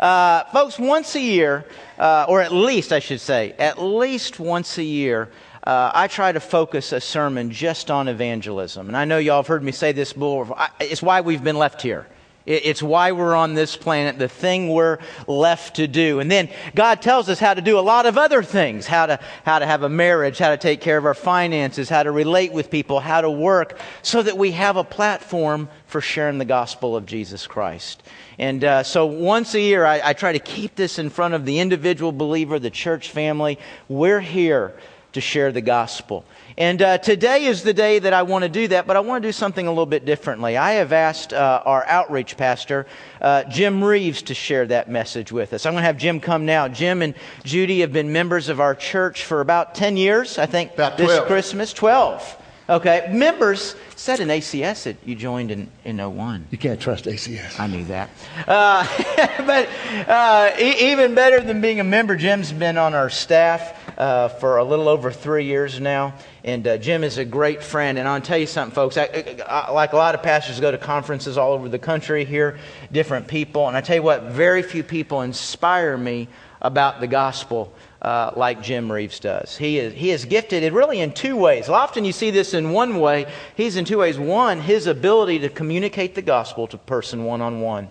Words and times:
Uh, 0.00 0.44
folks, 0.52 0.78
once 0.78 1.14
a 1.14 1.20
year, 1.20 1.64
uh, 1.98 2.26
or 2.28 2.42
at 2.42 2.52
least 2.52 2.92
I 2.92 2.98
should 2.98 3.20
say, 3.20 3.54
at 3.58 3.80
least 3.80 4.38
once 4.38 4.78
a 4.78 4.82
year, 4.82 5.30
uh, 5.64 5.90
I 5.94 6.06
try 6.06 6.30
to 6.32 6.40
focus 6.40 6.92
a 6.92 7.00
sermon 7.00 7.50
just 7.50 7.90
on 7.90 8.06
evangelism. 8.08 8.88
And 8.88 8.96
I 8.96 9.04
know 9.04 9.18
y'all 9.18 9.38
have 9.38 9.46
heard 9.46 9.62
me 9.62 9.72
say 9.72 9.92
this 9.92 10.12
before. 10.12 10.56
It's 10.80 11.02
why 11.02 11.20
we've 11.22 11.42
been 11.42 11.58
left 11.58 11.82
here. 11.82 12.06
It's 12.46 12.80
why 12.80 13.10
we're 13.10 13.34
on 13.34 13.54
this 13.54 13.76
planet, 13.76 14.20
the 14.20 14.28
thing 14.28 14.68
we're 14.68 14.98
left 15.26 15.76
to 15.76 15.88
do. 15.88 16.20
And 16.20 16.30
then 16.30 16.48
God 16.76 17.02
tells 17.02 17.28
us 17.28 17.40
how 17.40 17.54
to 17.54 17.60
do 17.60 17.76
a 17.76 17.80
lot 17.80 18.06
of 18.06 18.16
other 18.16 18.42
things 18.42 18.86
how 18.86 19.06
to, 19.06 19.18
how 19.44 19.58
to 19.58 19.66
have 19.66 19.82
a 19.82 19.88
marriage, 19.88 20.38
how 20.38 20.50
to 20.50 20.56
take 20.56 20.80
care 20.80 20.96
of 20.96 21.04
our 21.04 21.14
finances, 21.14 21.88
how 21.88 22.04
to 22.04 22.12
relate 22.12 22.52
with 22.52 22.70
people, 22.70 23.00
how 23.00 23.20
to 23.20 23.30
work, 23.30 23.78
so 24.02 24.22
that 24.22 24.38
we 24.38 24.52
have 24.52 24.76
a 24.76 24.84
platform 24.84 25.68
for 25.86 26.00
sharing 26.00 26.38
the 26.38 26.44
gospel 26.44 26.96
of 26.96 27.04
Jesus 27.04 27.46
Christ. 27.46 28.02
And 28.38 28.62
uh, 28.62 28.82
so 28.82 29.06
once 29.06 29.54
a 29.54 29.60
year, 29.60 29.84
I, 29.84 30.00
I 30.04 30.12
try 30.12 30.32
to 30.32 30.38
keep 30.38 30.76
this 30.76 30.98
in 30.98 31.10
front 31.10 31.34
of 31.34 31.46
the 31.46 31.58
individual 31.58 32.12
believer, 32.12 32.58
the 32.58 32.70
church 32.70 33.10
family. 33.10 33.58
We're 33.88 34.20
here 34.20 34.74
to 35.12 35.20
share 35.20 35.50
the 35.50 35.62
gospel. 35.62 36.24
And 36.58 36.80
uh, 36.80 36.96
today 36.96 37.44
is 37.44 37.62
the 37.62 37.74
day 37.74 37.98
that 37.98 38.14
I 38.14 38.22
want 38.22 38.44
to 38.44 38.48
do 38.48 38.68
that, 38.68 38.86
but 38.86 38.96
I 38.96 39.00
want 39.00 39.22
to 39.22 39.28
do 39.28 39.32
something 39.32 39.66
a 39.66 39.70
little 39.70 39.84
bit 39.84 40.06
differently. 40.06 40.56
I 40.56 40.72
have 40.72 40.90
asked 40.90 41.34
uh, 41.34 41.62
our 41.66 41.84
outreach 41.84 42.38
pastor, 42.38 42.86
uh, 43.20 43.44
Jim 43.44 43.84
Reeves, 43.84 44.22
to 44.22 44.34
share 44.34 44.64
that 44.66 44.88
message 44.88 45.30
with 45.30 45.52
us. 45.52 45.66
I'm 45.66 45.74
going 45.74 45.82
to 45.82 45.86
have 45.86 45.98
Jim 45.98 46.18
come 46.18 46.46
now. 46.46 46.66
Jim 46.68 47.02
and 47.02 47.14
Judy 47.44 47.80
have 47.80 47.92
been 47.92 48.10
members 48.10 48.48
of 48.48 48.58
our 48.58 48.74
church 48.74 49.24
for 49.24 49.42
about 49.42 49.74
10 49.74 49.98
years, 49.98 50.38
I 50.38 50.46
think, 50.46 50.72
about 50.72 50.96
this 50.96 51.20
Christmas. 51.26 51.74
12. 51.74 52.42
Okay. 52.68 53.08
Members 53.12 53.76
said 53.94 54.20
in 54.20 54.28
ACS 54.28 54.84
that 54.84 54.96
you 55.04 55.14
joined 55.14 55.50
in, 55.50 55.68
in 55.84 55.98
01. 55.98 56.46
You 56.50 56.58
can't 56.58 56.80
trust 56.80 57.04
ACS. 57.04 57.60
I 57.60 57.66
knew 57.66 57.84
that. 57.84 58.08
Uh, 58.46 58.86
but 59.46 59.68
uh, 60.08 60.50
e- 60.58 60.90
even 60.90 61.14
better 61.14 61.40
than 61.40 61.60
being 61.60 61.80
a 61.80 61.84
member, 61.84 62.16
Jim's 62.16 62.50
been 62.50 62.78
on 62.78 62.94
our 62.94 63.10
staff 63.10 63.85
uh, 63.96 64.28
for 64.28 64.58
a 64.58 64.64
little 64.64 64.88
over 64.88 65.10
three 65.10 65.44
years 65.44 65.80
now. 65.80 66.14
And 66.44 66.66
uh, 66.66 66.78
Jim 66.78 67.04
is 67.04 67.18
a 67.18 67.24
great 67.24 67.62
friend. 67.62 67.98
And 67.98 68.06
I'll 68.06 68.20
tell 68.20 68.38
you 68.38 68.46
something, 68.46 68.74
folks. 68.74 68.96
I, 68.96 69.38
I, 69.46 69.70
like 69.72 69.92
a 69.92 69.96
lot 69.96 70.14
of 70.14 70.22
pastors, 70.22 70.60
go 70.60 70.70
to 70.70 70.78
conferences 70.78 71.38
all 71.38 71.52
over 71.52 71.68
the 71.68 71.78
country, 71.78 72.24
hear 72.24 72.58
different 72.92 73.28
people. 73.28 73.68
And 73.68 73.76
I 73.76 73.80
tell 73.80 73.96
you 73.96 74.02
what, 74.02 74.24
very 74.24 74.62
few 74.62 74.82
people 74.82 75.22
inspire 75.22 75.96
me 75.96 76.28
about 76.60 77.00
the 77.00 77.06
gospel 77.06 77.72
uh, 78.02 78.32
like 78.36 78.62
Jim 78.62 78.90
Reeves 78.90 79.20
does. 79.20 79.56
He 79.56 79.78
is, 79.78 79.92
he 79.92 80.10
is 80.10 80.24
gifted 80.24 80.70
really 80.72 81.00
in 81.00 81.12
two 81.12 81.36
ways. 81.36 81.68
Often 81.68 82.04
you 82.04 82.12
see 82.12 82.30
this 82.30 82.54
in 82.54 82.70
one 82.70 83.00
way. 83.00 83.26
He's 83.56 83.76
in 83.76 83.84
two 83.84 83.98
ways. 83.98 84.18
One, 84.18 84.60
his 84.60 84.86
ability 84.86 85.40
to 85.40 85.48
communicate 85.48 86.14
the 86.14 86.22
gospel 86.22 86.66
to 86.68 86.78
person 86.78 87.24
one 87.24 87.40
on 87.40 87.60
one, 87.60 87.88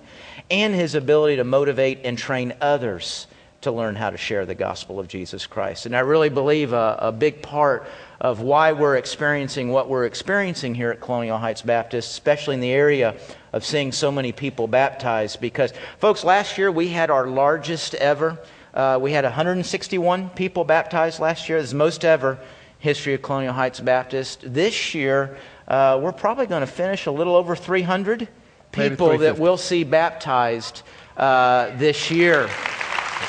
and 0.50 0.74
his 0.74 0.96
ability 0.96 1.38
to 1.38 1.44
motivate 1.44 2.02
and 2.04 2.18
train 2.18 2.54
others 2.62 3.28
to 3.66 3.72
learn 3.72 3.96
how 3.96 4.10
to 4.10 4.18
share 4.18 4.46
the 4.46 4.56
gospel 4.56 5.00
of 5.00 5.08
Jesus 5.08 5.46
Christ. 5.46 5.86
And 5.86 5.96
I 5.96 6.00
really 6.00 6.30
believe 6.30 6.72
a, 6.72 6.98
a 7.00 7.12
big 7.12 7.42
part 7.42 7.88
of 8.22 8.40
why 8.40 8.72
we're 8.72 8.96
experiencing 8.96 9.70
what 9.70 9.90
we're 9.90 10.06
experiencing 10.06 10.74
here 10.74 10.92
at 10.92 11.02
Colonial 11.02 11.38
Heights 11.38 11.62
Baptist, 11.62 12.12
especially 12.12 12.56
in 12.56 12.62
the 12.62 12.72
area 12.72 13.16
of 13.54 13.66
seeing 13.66 13.92
so 13.92 14.12
many 14.12 14.32
people 14.32 14.68
baptized. 14.68 15.42
Because, 15.42 15.74
folks, 16.00 16.24
last 16.24 16.58
year 16.58 16.72
we 16.72 16.88
had 16.88 17.10
our 17.10 17.28
largest 17.28 17.96
ever. 17.96 18.40
Uh, 18.74 19.00
we 19.02 19.12
had 19.12 19.24
161 19.24 20.30
people 20.30 20.64
baptized 20.64 21.20
last 21.20 21.50
year. 21.50 21.60
This 21.60 21.70
is 21.70 21.74
most 21.74 22.06
ever 22.06 22.40
history 22.80 23.16
of 23.16 23.22
Colonial 23.22 23.54
Heights 23.54 23.80
Baptist. 23.80 24.42
This 24.46 24.94
year, 24.94 25.38
uh, 25.68 26.00
we're 26.02 26.12
probably 26.12 26.46
going 26.46 26.62
to 26.62 26.68
finish 26.68 27.08
a 27.08 27.12
little 27.12 27.36
over 27.36 27.56
300 27.56 28.28
people 28.72 29.18
that 29.18 29.40
we'll 29.40 29.58
see 29.58 29.84
baptized 29.84 30.84
uh, 31.18 31.76
this 31.78 32.12
year. 32.12 32.48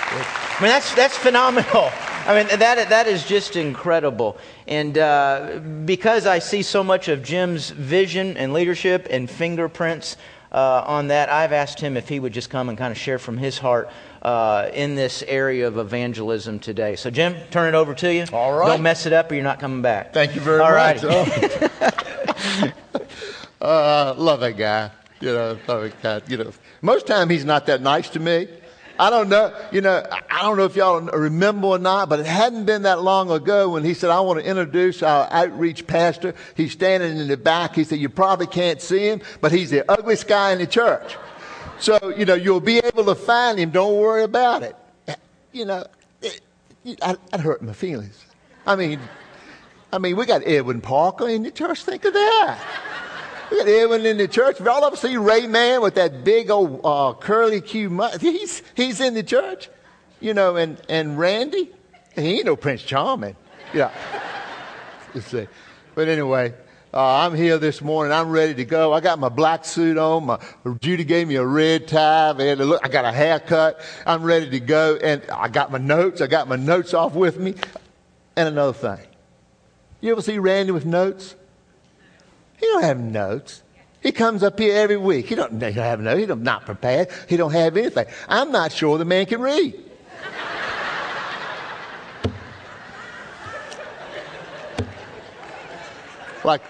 I 0.08 0.58
mean, 0.60 0.70
that's, 0.70 0.94
that's 0.94 1.16
phenomenal. 1.16 1.90
I 2.26 2.34
mean, 2.34 2.58
that, 2.58 2.88
that 2.88 3.06
is 3.06 3.24
just 3.24 3.54
incredible. 3.54 4.36
And 4.66 4.98
uh, 4.98 5.60
because 5.84 6.27
I 6.27 6.40
see 6.40 6.62
so 6.62 6.83
much 6.83 7.06
of 7.06 7.22
Jim's 7.22 7.70
vision 7.70 8.36
and 8.36 8.52
leadership 8.52 9.06
and 9.11 9.30
fingerprints 9.30 10.16
uh, 10.50 10.83
on 10.86 11.08
that, 11.08 11.28
I've 11.28 11.52
asked 11.52 11.80
him 11.80 11.96
if 11.96 12.08
he 12.08 12.18
would 12.18 12.33
just 12.33 12.50
come 12.50 12.68
and 12.68 12.77
kind 12.77 12.90
of 12.90 12.98
share 12.98 13.20
from 13.20 13.36
his 13.36 13.58
heart 13.58 13.90
uh, 14.22 14.70
in 14.72 14.96
this 14.96 15.22
area 15.28 15.68
of 15.68 15.78
evangelism 15.78 16.58
today. 16.58 16.96
So, 16.96 17.11
Jim, 17.11 17.36
turn 17.52 17.72
it 17.72 17.77
over 17.77 17.95
to 17.95 18.12
you. 18.12 18.24
All 18.33 18.58
right. 18.58 18.68
Don't 18.68 18.83
mess 18.83 19.06
it 19.06 19.12
up 19.12 19.30
or 19.30 19.34
you're 19.34 19.45
not 19.45 19.61
coming 19.61 19.83
back. 19.83 20.12
Thank 20.12 20.34
you 20.34 20.40
very 20.40 20.61
All 20.61 20.72
much. 20.72 21.05
Right. 21.05 22.72
uh, 23.61 24.14
love 24.16 24.40
that 24.40 24.56
guy. 24.56 24.90
You 25.20 25.33
know, 25.33 25.58
love 25.68 25.83
that 25.83 26.02
guy. 26.02 26.20
You 26.28 26.39
know, 26.39 26.52
most 26.83 27.06
time 27.06 27.30
he's 27.30 27.45
not 27.45 27.66
that 27.66 27.83
nice 27.83 28.08
to 28.11 28.20
me. 28.20 28.48
I 28.98 29.11
don't 29.11 29.29
know, 29.29 29.55
you 29.73 29.80
know, 29.80 30.02
I 30.30 30.42
don't 30.42 30.57
know 30.57 30.64
if 30.64 30.74
y'all 30.74 31.01
remember 31.01 31.68
or 31.68 31.79
not, 31.79 32.08
but 32.08 32.20
it 32.20 32.27
hadn't 32.27 32.64
been 32.64 32.83
that 32.83 33.02
long 33.02 33.30
ago 33.30 33.68
when 33.70 33.84
he 33.84 33.95
said, 33.95 34.11
I 34.11 34.20
want 34.20 34.40
to 34.40 34.46
introduce 34.46 35.02
our 35.02 35.29
outreach 35.30 35.86
pastor. 35.86 36.34
He's 36.55 36.73
standing 36.73 37.18
in 37.18 37.29
the 37.29 37.36
back. 37.36 37.74
He 37.74 37.84
said, 37.84 37.98
you 37.98 38.08
probably 38.08 38.46
can't 38.46 38.80
see 38.80 39.08
him, 39.08 39.20
but 39.40 39.52
he's 39.52 39.70
the 39.70 39.90
ugliest 39.90 40.27
guy 40.27 40.52
in 40.52 40.58
the 40.58 40.67
church. 40.67 41.17
So, 41.79 42.14
you 42.17 42.24
know, 42.24 42.34
you'll 42.34 42.61
be 42.61 42.79
able 42.79 43.05
to 43.05 43.14
find 43.14 43.58
him. 43.58 43.70
Don't 43.70 43.96
worry 43.98 44.23
about 44.23 44.62
it. 44.62 44.77
You 45.52 45.67
know, 45.67 45.84
it, 46.23 46.40
hurt 47.39 47.63
my 47.63 47.73
feelings. 47.73 48.24
I 48.67 48.77
mean, 48.77 49.01
I 49.92 49.98
mean, 49.98 50.17
we 50.17 50.27
got 50.27 50.42
Edwin 50.46 50.80
Parker 50.80 51.28
in 51.28 51.42
the 51.42 51.51
church. 51.51 51.84
Think 51.84 52.05
of 52.05 52.13
that. 52.13 52.58
We 53.51 53.58
got 53.58 53.68
Edwin 53.68 54.07
in 54.07 54.17
the 54.17 54.27
church. 54.27 54.58
Y'all 54.61 54.84
ever 54.84 54.96
see 54.96 55.17
Ray 55.17 55.46
Man 55.46 55.80
with 55.80 55.95
that 55.95 56.24
big 56.24 56.51
old 56.51 56.80
uh, 56.83 57.14
curly 57.14 57.61
Q, 57.61 58.08
he's 58.20 58.62
he's 58.74 59.01
in 59.01 59.14
the 59.14 59.23
church, 59.23 59.68
you 60.20 60.34
know. 60.34 60.57
And 60.57 60.80
and 60.89 61.18
Randy, 61.18 61.70
he 62.14 62.39
ain't 62.39 62.46
no 62.46 62.57
Prince 62.57 62.83
Charming, 62.83 63.36
yeah. 63.73 63.90
You 65.14 65.23
see, 65.23 65.48
but 65.95 66.08
anyway, 66.08 66.52
uh, 66.92 67.24
I'm 67.24 67.34
here 67.34 67.57
this 67.57 67.80
morning. 67.80 68.12
I'm 68.12 68.30
ready 68.30 68.52
to 68.55 68.64
go. 68.67 68.92
I 68.92 69.01
got 69.01 69.18
my 69.18 69.30
black 69.30 69.64
suit 69.64 69.96
on. 69.96 70.27
My, 70.27 70.39
Judy 70.80 71.05
gave 71.05 71.27
me 71.27 71.36
a 71.36 71.46
red 71.46 71.89
tie. 71.89 72.33
Look, 72.33 72.84
I 72.84 72.89
got 72.89 73.07
a 73.07 73.13
haircut. 73.13 73.80
I'm 74.05 74.23
ready 74.23 74.51
to 74.51 74.61
go, 74.61 74.96
and 74.96 75.23
I 75.30 75.48
got 75.48 75.73
my 75.73 75.78
notes. 75.78 76.20
I 76.20 76.27
got 76.27 76.48
my 76.48 76.57
notes 76.57 76.92
off 76.92 77.14
with 77.14 77.39
me. 77.39 77.55
And 78.34 78.48
another 78.48 78.74
thing, 78.74 79.07
you 80.02 80.13
ever 80.13 80.20
see 80.20 80.39
Randy 80.39 80.73
with 80.73 80.84
notes? 80.84 81.34
He 82.58 82.67
don't 82.67 82.83
have 82.83 82.98
notes. 82.98 83.62
He 84.02 84.12
comes 84.12 84.42
up 84.42 84.58
here 84.58 84.77
every 84.77 84.96
week. 84.96 85.27
He 85.27 85.34
don't 85.34 85.61
have 85.61 86.00
notes. 86.00 86.20
He 86.20 86.27
don't 86.27 86.42
not 86.42 86.64
prepared. 86.64 87.08
He 87.28 87.36
don't 87.36 87.52
have 87.52 87.77
anything. 87.77 88.06
I'm 88.28 88.52
not 88.52 88.72
sure 88.72 88.98
the 88.98 89.05
man 89.05 89.27
can 89.27 89.40
read. 89.40 89.83
like 96.45 96.62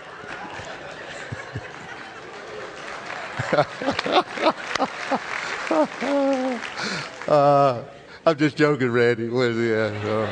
uh, 7.28 7.82
I'm 8.26 8.36
just 8.36 8.56
joking, 8.56 8.90
Randy. 8.90 9.24
Yeah, 9.24 9.30
uh, 9.30 10.28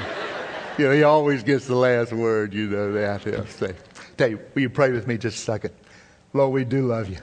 you 0.79 0.87
know, 0.87 0.93
he 0.93 1.03
always 1.03 1.43
gets 1.43 1.67
the 1.67 1.77
last 1.77 2.13
word. 2.13 2.55
You 2.55 2.69
know 2.69 2.93
that. 2.93 3.27
Yeah, 3.27 3.45
say. 3.45 3.75
You, 4.19 4.41
will 4.55 4.63
you 4.63 4.71
pray 4.71 4.93
with 4.93 5.07
me 5.07 5.19
just 5.19 5.39
a 5.39 5.41
second? 5.41 5.75
Lord, 6.33 6.53
we 6.53 6.65
do 6.65 6.87
love 6.87 7.09
you. 7.09 7.19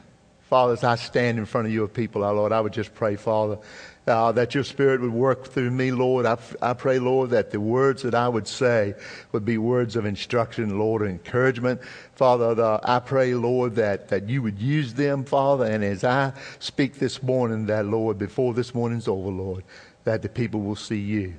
Father, 0.51 0.73
as 0.73 0.83
I 0.83 0.95
stand 0.95 1.37
in 1.37 1.45
front 1.45 1.67
of 1.67 1.73
your 1.73 1.87
people, 1.87 2.25
our 2.25 2.33
Lord, 2.33 2.51
I 2.51 2.59
would 2.59 2.73
just 2.73 2.93
pray, 2.93 3.15
Father, 3.15 3.57
uh, 4.05 4.33
that 4.33 4.53
your 4.53 4.65
Spirit 4.65 4.99
would 4.99 5.13
work 5.13 5.47
through 5.47 5.71
me, 5.71 5.93
Lord. 5.93 6.25
I, 6.25 6.37
I 6.61 6.73
pray, 6.73 6.99
Lord, 6.99 7.29
that 7.29 7.51
the 7.51 7.61
words 7.61 8.03
that 8.03 8.13
I 8.13 8.27
would 8.27 8.49
say 8.49 8.95
would 9.31 9.45
be 9.45 9.57
words 9.57 9.95
of 9.95 10.05
instruction, 10.05 10.77
Lord, 10.77 11.03
encouragement. 11.03 11.79
Father, 12.15 12.53
the, 12.53 12.81
I 12.83 12.99
pray, 12.99 13.33
Lord, 13.33 13.75
that, 13.75 14.09
that 14.09 14.27
you 14.27 14.41
would 14.41 14.59
use 14.59 14.93
them, 14.93 15.23
Father, 15.23 15.63
and 15.63 15.85
as 15.85 16.03
I 16.03 16.33
speak 16.59 16.95
this 16.99 17.23
morning, 17.23 17.67
that, 17.67 17.85
Lord, 17.85 18.17
before 18.17 18.53
this 18.53 18.75
morning's 18.75 19.07
over, 19.07 19.29
Lord, 19.29 19.63
that 20.03 20.21
the 20.21 20.27
people 20.27 20.59
will 20.59 20.75
see 20.75 20.99
you 20.99 21.35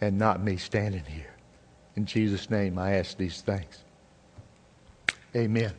and 0.00 0.16
not 0.16 0.42
me 0.42 0.56
standing 0.56 1.04
here. 1.04 1.34
In 1.96 2.06
Jesus' 2.06 2.48
name, 2.48 2.78
I 2.78 2.94
ask 2.94 3.18
these 3.18 3.42
things. 3.42 3.83
Amen. 5.36 5.72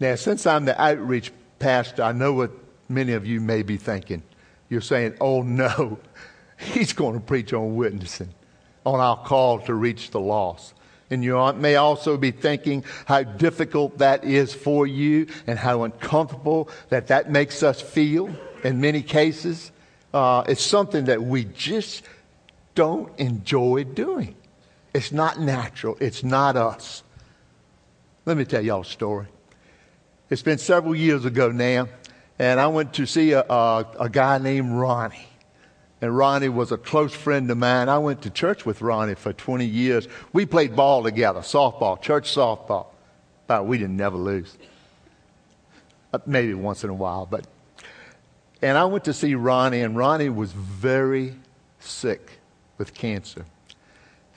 Now, 0.00 0.14
since 0.14 0.46
I'm 0.46 0.64
the 0.64 0.80
outreach 0.80 1.30
pastor, 1.58 2.02
I 2.02 2.12
know 2.12 2.32
what 2.32 2.50
many 2.88 3.12
of 3.12 3.26
you 3.26 3.40
may 3.40 3.62
be 3.62 3.76
thinking. 3.76 4.22
You're 4.68 4.80
saying, 4.80 5.14
oh 5.20 5.42
no, 5.42 5.98
he's 6.58 6.92
going 6.92 7.14
to 7.14 7.20
preach 7.20 7.52
on 7.52 7.76
witnessing, 7.76 8.34
on 8.84 9.00
our 9.00 9.16
call 9.18 9.60
to 9.60 9.74
reach 9.74 10.10
the 10.10 10.20
lost. 10.20 10.74
And 11.10 11.24
you 11.24 11.52
may 11.54 11.74
also 11.74 12.16
be 12.16 12.30
thinking 12.30 12.84
how 13.04 13.24
difficult 13.24 13.98
that 13.98 14.24
is 14.24 14.54
for 14.54 14.86
you 14.86 15.26
and 15.46 15.58
how 15.58 15.82
uncomfortable 15.82 16.68
that 16.88 17.08
that 17.08 17.30
makes 17.30 17.64
us 17.64 17.80
feel 17.80 18.30
in 18.62 18.80
many 18.80 19.02
cases. 19.02 19.72
Uh, 20.14 20.44
it's 20.48 20.62
something 20.62 21.06
that 21.06 21.22
we 21.22 21.44
just 21.44 22.04
don't 22.76 23.10
enjoy 23.18 23.84
doing. 23.84 24.36
It's 24.94 25.10
not 25.10 25.40
natural. 25.40 25.96
It's 26.00 26.22
not 26.22 26.56
us. 26.56 27.02
Let 28.30 28.36
me 28.36 28.44
tell 28.44 28.64
y'all 28.64 28.82
a 28.82 28.84
story. 28.84 29.26
It's 30.30 30.42
been 30.42 30.58
several 30.58 30.94
years 30.94 31.24
ago 31.24 31.50
now, 31.50 31.88
and 32.38 32.60
I 32.60 32.68
went 32.68 32.94
to 32.94 33.04
see 33.04 33.32
a, 33.32 33.40
a, 33.40 33.84
a 33.98 34.08
guy 34.08 34.38
named 34.38 34.70
Ronnie. 34.70 35.26
And 36.00 36.16
Ronnie 36.16 36.48
was 36.48 36.70
a 36.70 36.76
close 36.76 37.12
friend 37.12 37.50
of 37.50 37.58
mine. 37.58 37.88
I 37.88 37.98
went 37.98 38.22
to 38.22 38.30
church 38.30 38.64
with 38.64 38.82
Ronnie 38.82 39.16
for 39.16 39.32
20 39.32 39.66
years. 39.66 40.06
We 40.32 40.46
played 40.46 40.76
ball 40.76 41.02
together, 41.02 41.40
softball, 41.40 42.00
church 42.00 42.32
softball. 42.32 42.86
But 43.48 43.66
we 43.66 43.78
didn't 43.78 43.96
never 43.96 44.16
lose. 44.16 44.56
Uh, 46.12 46.20
maybe 46.24 46.54
once 46.54 46.84
in 46.84 46.90
a 46.90 46.94
while, 46.94 47.26
but. 47.26 47.48
And 48.62 48.78
I 48.78 48.84
went 48.84 49.06
to 49.06 49.12
see 49.12 49.34
Ronnie, 49.34 49.80
and 49.80 49.96
Ronnie 49.96 50.28
was 50.28 50.52
very 50.52 51.34
sick 51.80 52.38
with 52.78 52.94
cancer. 52.94 53.44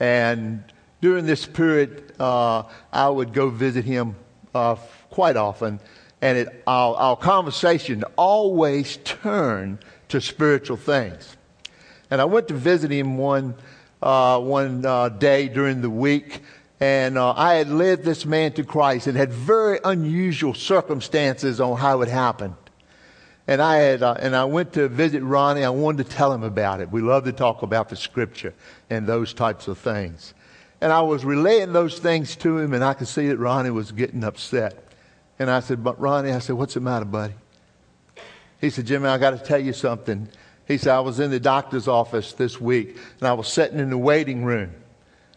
And 0.00 0.64
during 1.04 1.26
this 1.26 1.44
period, 1.44 2.14
uh, 2.18 2.62
I 2.90 3.10
would 3.10 3.34
go 3.34 3.50
visit 3.50 3.84
him 3.84 4.16
uh, 4.54 4.76
quite 5.10 5.36
often, 5.36 5.78
and 6.22 6.38
it, 6.38 6.62
our, 6.66 6.96
our 6.96 7.14
conversation 7.14 8.04
always 8.16 8.96
turned 9.04 9.80
to 10.08 10.18
spiritual 10.22 10.78
things. 10.78 11.36
And 12.10 12.22
I 12.22 12.24
went 12.24 12.48
to 12.48 12.54
visit 12.54 12.90
him 12.90 13.18
one, 13.18 13.54
uh, 14.00 14.40
one 14.40 14.86
uh, 14.86 15.10
day 15.10 15.46
during 15.48 15.82
the 15.82 15.90
week, 15.90 16.40
and 16.80 17.18
uh, 17.18 17.34
I 17.36 17.56
had 17.56 17.68
led 17.68 18.02
this 18.02 18.24
man 18.24 18.54
to 18.54 18.64
Christ 18.64 19.06
and 19.06 19.14
had 19.14 19.30
very 19.30 19.80
unusual 19.84 20.54
circumstances 20.54 21.60
on 21.60 21.76
how 21.76 22.00
it 22.00 22.08
happened. 22.08 22.56
And 23.46 23.60
I 23.60 23.76
had, 23.76 24.02
uh, 24.02 24.16
and 24.18 24.34
I 24.34 24.46
went 24.46 24.72
to 24.72 24.88
visit 24.88 25.22
Ronnie. 25.22 25.64
I 25.64 25.68
wanted 25.68 26.08
to 26.08 26.16
tell 26.16 26.32
him 26.32 26.44
about 26.44 26.80
it. 26.80 26.90
We 26.90 27.02
love 27.02 27.24
to 27.24 27.32
talk 27.32 27.60
about 27.60 27.90
the 27.90 27.96
scripture 27.96 28.54
and 28.88 29.06
those 29.06 29.34
types 29.34 29.68
of 29.68 29.76
things. 29.76 30.32
And 30.80 30.92
I 30.92 31.00
was 31.00 31.24
relaying 31.24 31.72
those 31.72 31.98
things 31.98 32.36
to 32.36 32.58
him, 32.58 32.74
and 32.74 32.84
I 32.84 32.94
could 32.94 33.08
see 33.08 33.28
that 33.28 33.38
Ronnie 33.38 33.70
was 33.70 33.92
getting 33.92 34.24
upset. 34.24 34.92
And 35.38 35.50
I 35.50 35.60
said, 35.60 35.82
"But 35.82 36.00
Ronnie," 36.00 36.32
I 36.32 36.38
said, 36.38 36.56
"What's 36.56 36.74
the 36.74 36.80
matter, 36.80 37.04
buddy?" 37.04 37.34
He 38.60 38.70
said, 38.70 38.86
"Jimmy, 38.86 39.08
I 39.08 39.18
got 39.18 39.30
to 39.30 39.38
tell 39.38 39.58
you 39.58 39.72
something." 39.72 40.28
He 40.66 40.78
said, 40.78 40.94
"I 40.94 41.00
was 41.00 41.20
in 41.20 41.30
the 41.30 41.40
doctor's 41.40 41.88
office 41.88 42.32
this 42.32 42.60
week, 42.60 42.96
and 43.20 43.28
I 43.28 43.32
was 43.32 43.48
sitting 43.48 43.78
in 43.78 43.90
the 43.90 43.98
waiting 43.98 44.44
room, 44.44 44.72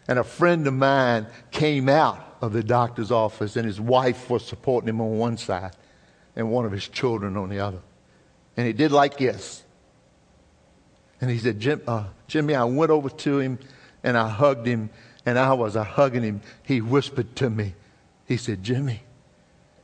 and 0.08 0.20
a 0.20 0.24
friend 0.24 0.66
of 0.68 0.74
mine 0.74 1.28
came 1.52 1.90
out 1.90 2.38
of 2.42 2.54
the 2.54 2.64
doctor's 2.64 3.12
office, 3.12 3.56
and 3.56 3.66
his 3.66 3.82
wife 3.82 4.30
was 4.30 4.46
supporting 4.46 4.90
him 4.90 5.02
on 5.02 5.18
one 5.18 5.38
side, 5.38 5.76
and 6.36 6.52
one 6.52 6.66
of 6.66 6.72
his 6.72 6.88
children 6.88 7.38
on 7.38 7.50
the 7.50 7.60
other." 7.60 7.80
And 8.58 8.66
he 8.66 8.74
did 8.74 8.92
like 8.92 9.18
this. 9.18 9.64
And 11.22 11.30
he 11.30 11.38
said, 11.38 11.60
Jim, 11.60 11.82
uh, 11.88 12.06
Jimmy, 12.28 12.56
I 12.56 12.64
went 12.64 12.92
over 12.92 13.10
to 13.10 13.40
him 13.40 13.60
and 14.04 14.18
I 14.18 14.30
hugged 14.30 14.66
him. 14.66 14.90
And 15.28 15.38
I 15.38 15.52
was 15.52 15.76
uh, 15.76 15.84
hugging 15.84 16.24
him. 16.24 16.42
He 16.64 16.80
whispered 16.80 17.36
to 17.36 17.50
me, 17.50 17.74
He 18.26 18.38
said, 18.38 18.64
Jimmy, 18.64 19.02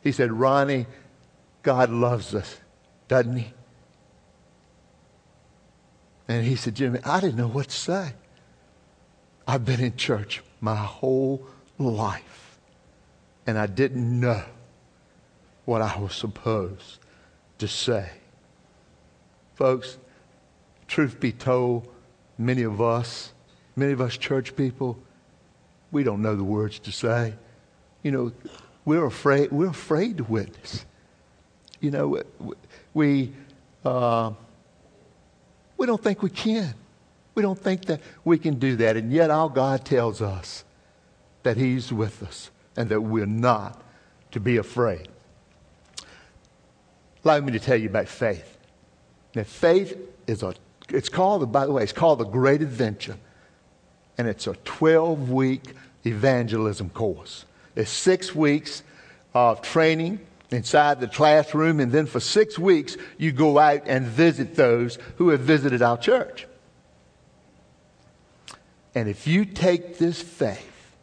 he 0.01 0.13
said, 0.13 0.31
Ronnie, 0.31 0.85
God 1.63 1.89
loves 1.89 2.33
us, 2.33 2.61
doesn't 3.09 3.35
he? 3.35 3.53
And 6.29 6.45
he 6.45 6.55
said, 6.55 6.75
Jimmy, 6.75 6.99
I 7.03 7.19
didn't 7.19 7.35
know 7.35 7.49
what 7.49 7.67
to 7.67 7.75
say. 7.75 8.13
I've 9.45 9.65
been 9.65 9.81
in 9.81 9.97
church 9.97 10.41
my 10.61 10.77
whole 10.77 11.45
life, 11.77 12.57
and 13.45 13.57
I 13.57 13.65
didn't 13.65 14.21
know 14.21 14.43
what 15.65 15.81
I 15.81 15.99
was 15.99 16.15
supposed 16.15 16.99
to 17.57 17.67
say. 17.67 18.09
Folks, 19.55 19.97
truth 20.87 21.19
be 21.19 21.33
told, 21.33 21.89
many 22.37 22.61
of 22.61 22.81
us, 22.81 23.33
many 23.75 23.91
of 23.91 23.99
us 23.99 24.15
church 24.15 24.55
people, 24.55 24.97
we 25.93 26.03
don't 26.03 26.21
know 26.21 26.35
the 26.35 26.43
words 26.43 26.79
to 26.79 26.91
say. 26.91 27.35
You 28.01 28.11
know, 28.11 28.31
we're 28.83 29.05
afraid, 29.05 29.51
we're 29.51 29.69
afraid 29.69 30.17
to 30.17 30.23
witness. 30.25 30.85
You 31.79 31.91
know, 31.91 32.23
we, 32.93 33.31
uh, 33.85 34.31
we 35.77 35.85
don't 35.85 36.01
think 36.03 36.21
we 36.21 36.29
can. 36.29 36.73
We 37.35 37.43
don't 37.43 37.59
think 37.59 37.85
that 37.85 38.01
we 38.25 38.37
can 38.37 38.59
do 38.59 38.75
that. 38.77 38.97
And 38.97 39.11
yet 39.11 39.29
our 39.29 39.49
God 39.49 39.85
tells 39.85 40.21
us 40.21 40.65
that 41.43 41.57
He's 41.57 41.93
with 41.93 42.23
us 42.23 42.49
and 42.75 42.89
that 42.89 43.01
we're 43.01 43.25
not 43.25 43.81
to 44.31 44.39
be 44.39 44.57
afraid. 44.57 45.07
Allow 47.23 47.39
me 47.39 47.51
to 47.53 47.59
tell 47.59 47.77
you 47.77 47.87
about 47.87 48.07
faith. 48.07 48.57
Now, 49.35 49.43
faith 49.43 49.97
is 50.27 50.43
a, 50.43 50.55
it's 50.89 51.09
called, 51.09 51.51
by 51.51 51.65
the 51.65 51.71
way, 51.71 51.83
it's 51.83 51.93
called 51.93 52.19
the 52.19 52.25
Great 52.25 52.61
Adventure. 52.61 53.17
And 54.17 54.27
it's 54.27 54.47
a 54.47 54.53
12 54.63 55.31
week 55.31 55.63
evangelism 56.05 56.89
course. 56.89 57.45
It's 57.75 57.89
six 57.89 58.35
weeks 58.35 58.83
of 59.33 59.61
training 59.61 60.19
inside 60.51 60.99
the 60.99 61.07
classroom, 61.07 61.79
and 61.79 61.91
then 61.91 62.05
for 62.05 62.19
six 62.19 62.59
weeks, 62.59 62.95
you 63.17 63.31
go 63.31 63.57
out 63.57 63.81
and 63.87 64.05
visit 64.05 64.55
those 64.55 64.99
who 65.17 65.29
have 65.29 65.39
visited 65.39 65.81
our 65.81 65.97
church. 65.97 66.47
And 68.95 69.09
if 69.09 69.25
you 69.25 69.45
take 69.45 69.97
this 69.97 70.21
faith, 70.21 70.95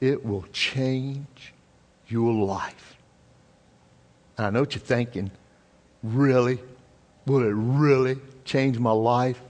it 0.00 0.24
will 0.24 0.46
change 0.52 1.52
your 2.08 2.32
life. 2.32 2.96
And 4.36 4.46
I 4.46 4.50
know 4.50 4.60
what 4.60 4.74
you're 4.74 4.80
thinking. 4.80 5.30
Really? 6.02 6.58
Will 7.26 7.42
it 7.42 7.54
really 7.54 8.16
change 8.44 8.78
my 8.78 8.90
life? 8.90 9.40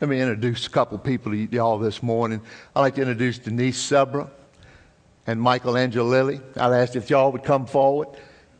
Let 0.00 0.10
me 0.10 0.20
introduce 0.20 0.66
a 0.66 0.70
couple 0.70 0.98
people 0.98 1.30
to 1.30 1.36
y'all 1.36 1.78
this 1.78 2.02
morning. 2.02 2.40
I'd 2.74 2.80
like 2.80 2.96
to 2.96 3.02
introduce 3.02 3.38
Denise 3.38 3.80
Sebra 3.80 4.28
and 5.24 5.40
Michael 5.40 5.74
Angelilli. 5.74 6.40
I'd 6.56 6.72
ask 6.72 6.96
if 6.96 7.10
y'all 7.10 7.30
would 7.30 7.44
come 7.44 7.64
forward. 7.64 8.08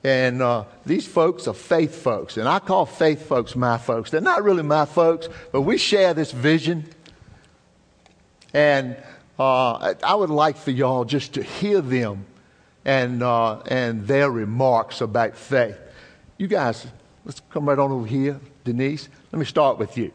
And 0.05 0.41
uh, 0.41 0.65
these 0.87 1.09
folks 1.09 1.49
are 1.49 1.55
faith 1.55 1.97
folks. 1.97 2.37
And 2.37 2.49
I 2.49 2.61
call 2.61 2.87
faith 2.87 3.27
folks 3.27 3.57
my 3.57 3.79
folks. 3.79 4.11
They're 4.11 4.21
not 4.21 4.45
really 4.45 4.63
my 4.63 4.85
folks, 4.85 5.29
but 5.51 5.63
we 5.63 5.77
share 5.77 6.15
this 6.15 6.31
vision. 6.31 6.85
And 8.53 8.97
uh, 9.37 9.95
I 10.05 10.15
would 10.15 10.31
like 10.31 10.57
for 10.57 10.71
y'all 10.71 11.05
just 11.05 11.35
to 11.35 11.43
hear 11.43 11.81
them 11.81 12.27
and, 12.85 13.25
uh, 13.25 13.59
and 13.67 14.07
their 14.07 14.31
remarks 14.31 15.01
about 15.01 15.37
faith. 15.37 15.77
You 16.39 16.47
guys, 16.47 16.87
let's 17.25 17.43
come 17.51 17.69
right 17.69 17.79
on 17.79 17.91
over 17.91 18.07
here. 18.07 18.39
Denise, 18.63 19.09
let 19.33 19.41
me 19.41 19.45
start 19.45 19.79
with 19.79 19.99
you. 19.99 20.13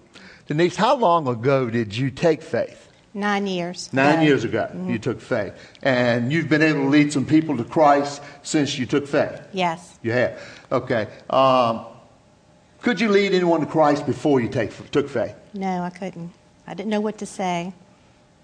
Denise, 0.49 0.75
how 0.75 0.95
long 0.95 1.27
ago 1.27 1.69
did 1.69 1.95
you 1.95 2.09
take 2.09 2.41
faith? 2.41 2.91
Nine 3.13 3.45
years. 3.45 3.87
Nine 3.93 4.23
years 4.25 4.43
ago, 4.43 4.63
mm-hmm. 4.63 4.89
you 4.89 4.97
took 4.97 5.21
faith. 5.21 5.53
And 5.83 6.33
you've 6.33 6.49
been 6.49 6.63
able 6.63 6.81
to 6.81 6.89
lead 6.89 7.13
some 7.13 7.23
people 7.23 7.55
to 7.57 7.63
Christ 7.63 8.23
since 8.41 8.75
you 8.75 8.87
took 8.87 9.05
faith? 9.05 9.39
Yes. 9.53 9.99
You 10.01 10.11
have? 10.11 10.41
Okay. 10.71 11.07
Um, 11.29 11.85
could 12.81 12.99
you 12.99 13.09
lead 13.09 13.35
anyone 13.35 13.59
to 13.59 13.67
Christ 13.67 14.07
before 14.07 14.41
you 14.41 14.47
take, 14.47 14.71
took 14.89 15.07
faith? 15.07 15.35
No, 15.53 15.83
I 15.83 15.91
couldn't. 15.91 16.33
I 16.65 16.73
didn't 16.73 16.89
know 16.89 17.01
what 17.01 17.19
to 17.19 17.27
say. 17.27 17.71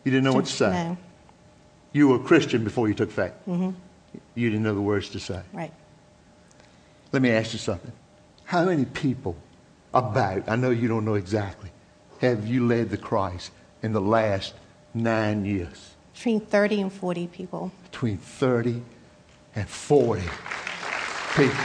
You 0.04 0.12
didn't 0.12 0.26
know 0.26 0.34
what 0.34 0.46
to 0.46 0.54
say? 0.54 0.70
No. 0.70 0.98
You 1.92 2.10
were 2.10 2.18
a 2.18 2.24
Christian 2.24 2.64
before 2.64 2.88
you 2.88 2.94
took 2.94 3.10
faith? 3.10 3.34
Mm-hmm. 3.48 3.72
You 4.36 4.50
didn't 4.52 4.64
know 4.64 4.76
the 4.76 4.82
words 4.82 5.10
to 5.10 5.20
say? 5.20 5.42
Right. 5.52 5.74
Let 7.12 7.24
me 7.24 7.32
ask 7.32 7.54
you 7.54 7.60
something. 7.60 7.94
How 8.44 8.64
many 8.64 8.86
people 8.86 9.36
about, 9.92 10.48
I 10.48 10.56
know 10.56 10.70
you 10.70 10.88
don't 10.88 11.04
know 11.04 11.16
exactly, 11.16 11.72
have 12.22 12.48
you 12.48 12.66
led 12.66 12.90
the 12.90 12.98
Christ 12.98 13.52
in 13.82 13.94
the 13.94 14.02
last 14.02 14.54
nine 14.94 15.46
years? 15.46 15.92
Between 16.14 16.40
30 16.40 16.82
and 16.82 16.94
40 16.94 17.28
people. 17.28 17.72
Between 17.92 18.18
30 18.18 18.82
and 19.56 19.68
40 19.68 20.22
people. 21.36 21.56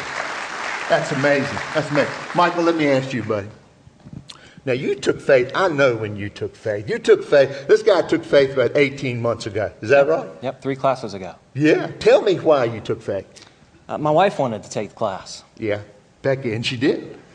That's 0.88 1.12
amazing. 1.12 1.56
That's 1.74 1.90
amazing. 1.90 2.12
Michael, 2.34 2.64
let 2.64 2.74
me 2.74 2.88
ask 2.88 3.12
you, 3.12 3.22
buddy. 3.22 3.48
Now, 4.66 4.72
you 4.72 4.94
took 4.94 5.20
faith. 5.20 5.50
I 5.54 5.68
know 5.68 5.96
when 5.96 6.16
you 6.16 6.28
took 6.28 6.54
faith. 6.54 6.90
You 6.90 6.98
took 6.98 7.24
faith. 7.24 7.66
This 7.66 7.82
guy 7.82 8.02
took 8.02 8.24
faith 8.24 8.52
about 8.52 8.76
18 8.76 9.22
months 9.22 9.46
ago. 9.46 9.72
Is 9.80 9.88
that 9.90 10.06
right? 10.06 10.28
Yep, 10.42 10.60
three 10.60 10.76
classes 10.76 11.14
ago. 11.14 11.34
Yeah. 11.54 11.86
Tell 11.98 12.20
me 12.22 12.34
why 12.36 12.64
you 12.64 12.80
took 12.80 13.00
faith. 13.00 13.26
Uh, 13.88 13.98
my 13.98 14.10
wife 14.10 14.38
wanted 14.38 14.62
to 14.64 14.70
take 14.70 14.90
the 14.90 14.96
class. 14.96 15.44
Yeah. 15.56 15.80
Becky, 16.22 16.52
and 16.52 16.64
she 16.64 16.76
did. 16.76 17.16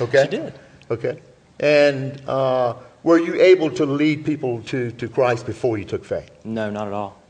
Okay? 0.00 0.22
She 0.24 0.28
did. 0.28 0.54
Okay. 0.90 1.20
And 1.60 2.20
uh, 2.26 2.74
were 3.02 3.18
you 3.18 3.34
able 3.40 3.70
to 3.72 3.86
lead 3.86 4.24
people 4.24 4.62
to, 4.64 4.90
to 4.92 5.08
Christ 5.08 5.46
before 5.46 5.78
you 5.78 5.84
took 5.84 6.04
faith? 6.04 6.30
No, 6.44 6.70
not 6.70 6.88
at 6.88 6.92
all. 6.92 7.20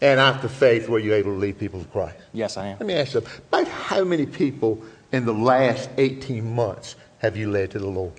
And 0.00 0.20
after 0.20 0.48
faith, 0.48 0.88
were 0.88 1.00
you 1.00 1.14
able 1.14 1.32
to 1.32 1.38
lead 1.38 1.58
people 1.58 1.80
to 1.80 1.88
Christ? 1.88 2.16
Yes, 2.32 2.56
I 2.56 2.68
am. 2.68 2.78
Let 2.78 2.86
me 2.86 2.94
ask 2.94 3.14
you, 3.14 3.18
about 3.18 3.66
how 3.66 4.04
many 4.04 4.26
people 4.26 4.80
in 5.10 5.24
the 5.24 5.32
last 5.32 5.90
18 5.96 6.54
months 6.54 6.94
have 7.18 7.36
you 7.36 7.50
led 7.50 7.72
to 7.72 7.78
the 7.78 7.88
Lord? 7.88 8.12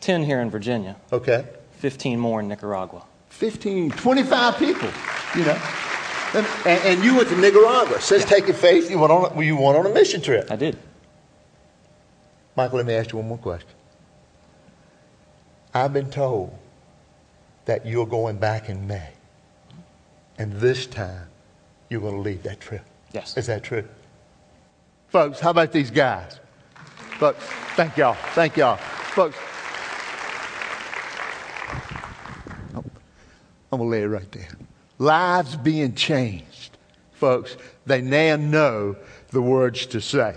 10 0.00 0.22
here 0.24 0.40
in 0.40 0.50
Virginia. 0.50 0.96
Okay. 1.12 1.46
15 1.78 2.18
more 2.18 2.40
in 2.40 2.48
Nicaragua. 2.48 3.04
15, 3.30 3.90
25 3.92 4.58
people, 4.58 4.90
you 5.34 5.44
know. 5.44 5.60
And, 6.34 6.46
and 6.66 7.04
you 7.04 7.16
went 7.16 7.28
to 7.28 7.36
Nicaragua. 7.36 8.00
Says 8.00 8.22
yeah. 8.22 8.28
taking 8.28 8.54
faith, 8.54 8.90
you 8.90 8.98
went, 8.98 9.12
on, 9.12 9.42
you 9.42 9.56
went 9.56 9.78
on 9.78 9.86
a 9.86 9.90
mission 9.90 10.20
trip. 10.20 10.50
I 10.50 10.56
did. 10.56 10.76
Michael, 12.56 12.78
let 12.78 12.86
me 12.86 12.94
ask 12.94 13.12
you 13.12 13.18
one 13.18 13.28
more 13.28 13.38
question. 13.38 13.73
I've 15.74 15.92
been 15.92 16.10
told 16.10 16.56
that 17.64 17.84
you're 17.84 18.06
going 18.06 18.36
back 18.36 18.68
in 18.68 18.86
May. 18.86 19.08
And 20.38 20.52
this 20.54 20.86
time, 20.86 21.26
you're 21.88 22.00
going 22.00 22.14
to 22.14 22.20
lead 22.20 22.44
that 22.44 22.60
trip. 22.60 22.84
Yes. 23.12 23.36
Is 23.36 23.46
that 23.46 23.64
true? 23.64 23.84
Folks, 25.08 25.40
how 25.40 25.50
about 25.50 25.72
these 25.72 25.90
guys? 25.90 26.38
Folks, 27.18 27.44
thank 27.76 27.96
y'all. 27.96 28.16
Thank 28.34 28.56
y'all. 28.56 28.76
Folks, 28.76 29.36
I'm 32.74 33.78
going 33.78 33.82
to 33.82 33.84
lay 33.84 34.02
it 34.02 34.06
right 34.06 34.30
there. 34.30 34.48
Lives 34.98 35.56
being 35.56 35.94
changed. 35.94 36.76
Folks, 37.12 37.56
they 37.86 38.00
now 38.00 38.36
know 38.36 38.96
the 39.30 39.42
words 39.42 39.86
to 39.86 40.00
say. 40.00 40.36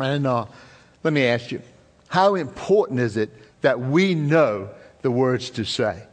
And 0.00 0.26
uh, 0.26 0.46
let 1.02 1.12
me 1.12 1.24
ask 1.26 1.50
you, 1.50 1.60
how 2.08 2.34
important 2.34 3.00
is 3.00 3.16
it 3.18 3.30
that 3.62 3.80
we 3.80 4.14
know 4.14 4.68
the 5.00 5.10
words 5.10 5.50
to 5.50 5.64
say? 5.64 6.04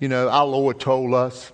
You 0.00 0.08
know, 0.08 0.28
our 0.28 0.46
Lord 0.46 0.80
told 0.80 1.14
us, 1.14 1.52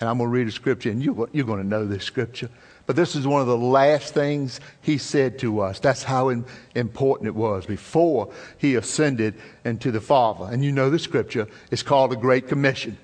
and 0.00 0.08
I'm 0.08 0.18
going 0.18 0.30
to 0.30 0.34
read 0.34 0.48
a 0.48 0.52
scripture, 0.52 0.90
and 0.90 1.02
you, 1.02 1.28
you're 1.32 1.46
going 1.46 1.62
to 1.62 1.68
know 1.68 1.86
this 1.86 2.04
scripture. 2.04 2.48
But 2.86 2.96
this 2.96 3.14
is 3.14 3.26
one 3.26 3.42
of 3.42 3.46
the 3.46 3.56
last 3.56 4.14
things 4.14 4.60
he 4.80 4.96
said 4.96 5.38
to 5.40 5.60
us. 5.60 5.78
That's 5.78 6.02
how 6.02 6.30
important 6.74 7.26
it 7.26 7.34
was 7.34 7.66
before 7.66 8.32
he 8.56 8.76
ascended 8.76 9.34
into 9.64 9.90
the 9.90 10.00
Father. 10.00 10.46
And 10.50 10.64
you 10.64 10.72
know 10.72 10.88
the 10.88 10.98
scripture. 10.98 11.48
It's 11.70 11.82
called 11.82 12.12
the 12.12 12.16
Great 12.16 12.48
Commission. 12.48 12.96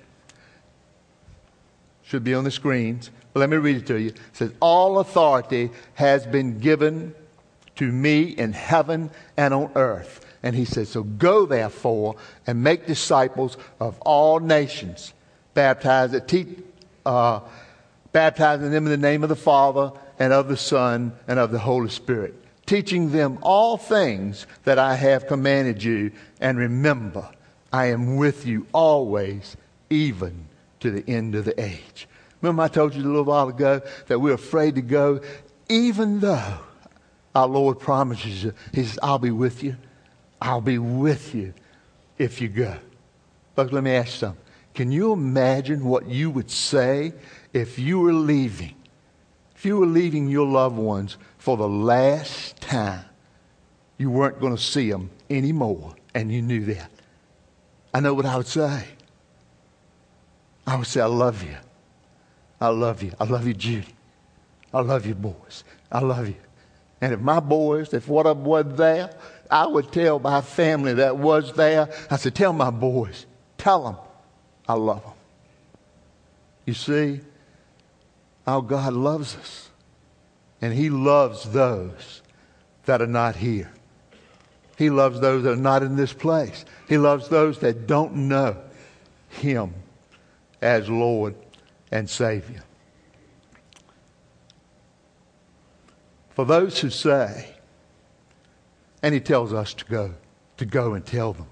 Should 2.01 2.23
be 2.23 2.33
on 2.33 2.43
the 2.43 2.51
screens. 2.51 3.11
But 3.31 3.41
let 3.41 3.49
me 3.49 3.57
read 3.57 3.75
it 3.77 3.85
to 3.87 3.99
you. 3.99 4.07
It 4.07 4.19
says, 4.33 4.53
All 4.59 4.97
authority 4.97 5.69
has 5.93 6.25
been 6.25 6.57
given 6.57 7.13
to 7.75 7.91
me 7.91 8.23
in 8.23 8.53
heaven 8.53 9.11
and 9.37 9.53
on 9.53 9.71
earth. 9.75 10.24
And 10.45 10.55
he 10.55 10.63
says, 10.63 10.89
So 10.89 11.01
go 11.03 11.47
therefore 11.47 12.17
and 12.45 12.63
make 12.63 12.85
disciples 12.85 13.57
of 13.79 13.99
all 14.01 14.39
nations, 14.39 15.11
uh, 15.57 17.39
baptizing 18.11 18.71
them 18.71 18.85
in 18.85 18.91
the 18.91 18.97
name 18.97 19.23
of 19.23 19.29
the 19.29 19.35
Father 19.35 19.91
and 20.19 20.31
of 20.31 20.47
the 20.47 20.55
Son 20.55 21.13
and 21.27 21.39
of 21.39 21.51
the 21.51 21.57
Holy 21.57 21.89
Spirit, 21.89 22.35
teaching 22.67 23.11
them 23.11 23.39
all 23.41 23.75
things 23.75 24.45
that 24.65 24.77
I 24.77 24.93
have 24.93 25.25
commanded 25.25 25.83
you. 25.83 26.11
And 26.39 26.59
remember, 26.59 27.27
I 27.73 27.87
am 27.87 28.17
with 28.17 28.45
you 28.45 28.67
always, 28.71 29.57
even 29.89 30.47
to 30.81 30.91
the 30.91 31.03
end 31.11 31.33
of 31.33 31.45
the 31.45 31.59
age. 31.59 32.07
Remember, 32.41 32.61
I 32.61 32.67
told 32.67 32.93
you 32.93 33.01
a 33.01 33.03
little 33.03 33.23
while 33.23 33.49
ago 33.49 33.81
that 34.05 34.19
we're 34.19 34.33
afraid 34.33 34.75
to 34.75 34.81
go, 34.83 35.21
even 35.69 36.19
though 36.19 36.59
our 37.33 37.47
Lord 37.47 37.79
promises 37.79 38.43
you, 38.43 38.53
He 38.73 38.83
says, 38.83 38.99
I'll 39.01 39.17
be 39.17 39.31
with 39.31 39.63
you. 39.63 39.77
I'll 40.45 40.61
be 40.61 40.77
with 40.77 41.33
you 41.33 41.55
if 42.19 42.39
you 42.39 42.49
go. 42.49 42.77
But 43.55 43.73
let 43.73 43.83
me 43.83 43.91
ask 43.91 44.07
you 44.07 44.19
something. 44.19 44.43
Can 44.75 44.91
you 44.91 45.11
imagine 45.11 45.83
what 45.83 46.07
you 46.07 46.29
would 46.29 46.51
say 46.51 47.13
if 47.51 47.79
you 47.79 47.99
were 47.99 48.13
leaving, 48.13 48.75
if 49.55 49.65
you 49.65 49.77
were 49.77 49.87
leaving 49.87 50.27
your 50.27 50.45
loved 50.45 50.77
ones 50.77 51.17
for 51.39 51.57
the 51.57 51.67
last 51.67 52.61
time, 52.61 53.05
you 53.97 54.11
weren't 54.11 54.39
going 54.39 54.55
to 54.55 54.61
see 54.61 54.91
them 54.91 55.09
anymore, 55.31 55.95
and 56.13 56.31
you 56.31 56.43
knew 56.43 56.63
that. 56.65 56.91
I 57.91 58.01
know 58.01 58.13
what 58.13 58.27
I 58.27 58.37
would 58.37 58.45
say. 58.45 58.85
I 60.67 60.75
would 60.75 60.85
say, 60.85 61.01
I 61.01 61.05
love 61.05 61.41
you. 61.41 61.55
I 62.61 62.67
love 62.67 63.01
you. 63.01 63.13
I 63.19 63.23
love 63.23 63.47
you, 63.47 63.53
Judy. 63.55 63.95
I 64.71 64.81
love 64.81 65.07
you, 65.07 65.15
boys. 65.15 65.63
I 65.91 66.01
love 66.01 66.27
you. 66.27 66.35
And 67.01 67.13
if 67.13 67.19
my 67.19 67.39
boys, 67.39 67.93
if 67.93 68.07
what 68.07 68.27
I 68.27 68.31
was 68.31 68.65
there, 68.75 69.15
I 69.49 69.67
would 69.67 69.91
tell 69.91 70.19
my 70.19 70.41
family 70.41 70.93
that 70.95 71.17
was 71.17 71.53
there, 71.53 71.89
I 72.09 72.17
said, 72.17 72.35
tell 72.35 72.53
my 72.53 72.71
boys, 72.71 73.25
tell 73.57 73.83
them 73.83 73.97
I 74.67 74.73
love 74.73 75.03
them. 75.03 75.13
You 76.65 76.73
see, 76.73 77.21
our 78.47 78.61
God 78.61 78.93
loves 78.93 79.35
us. 79.35 79.69
And 80.61 80.73
He 80.73 80.89
loves 80.89 81.43
those 81.51 82.21
that 82.85 83.01
are 83.01 83.07
not 83.07 83.35
here. 83.35 83.71
He 84.77 84.89
loves 84.89 85.19
those 85.19 85.43
that 85.43 85.53
are 85.53 85.55
not 85.57 85.83
in 85.83 85.95
this 85.95 86.13
place. 86.13 86.65
He 86.87 86.97
loves 86.97 87.29
those 87.29 87.59
that 87.59 87.87
don't 87.87 88.15
know 88.27 88.57
Him 89.29 89.73
as 90.61 90.89
Lord 90.89 91.35
and 91.91 92.09
Savior. 92.09 92.63
For 96.31 96.45
those 96.45 96.79
who 96.79 96.89
say, 96.89 97.54
and 99.05 99.13
He 99.13 99.19
tells 99.19 99.53
us 99.53 99.75
to 99.75 99.85
go, 99.85 100.15
to 100.57 100.65
go 100.65 100.95
and 100.95 101.05
tell 101.05 101.33
them 101.33 101.45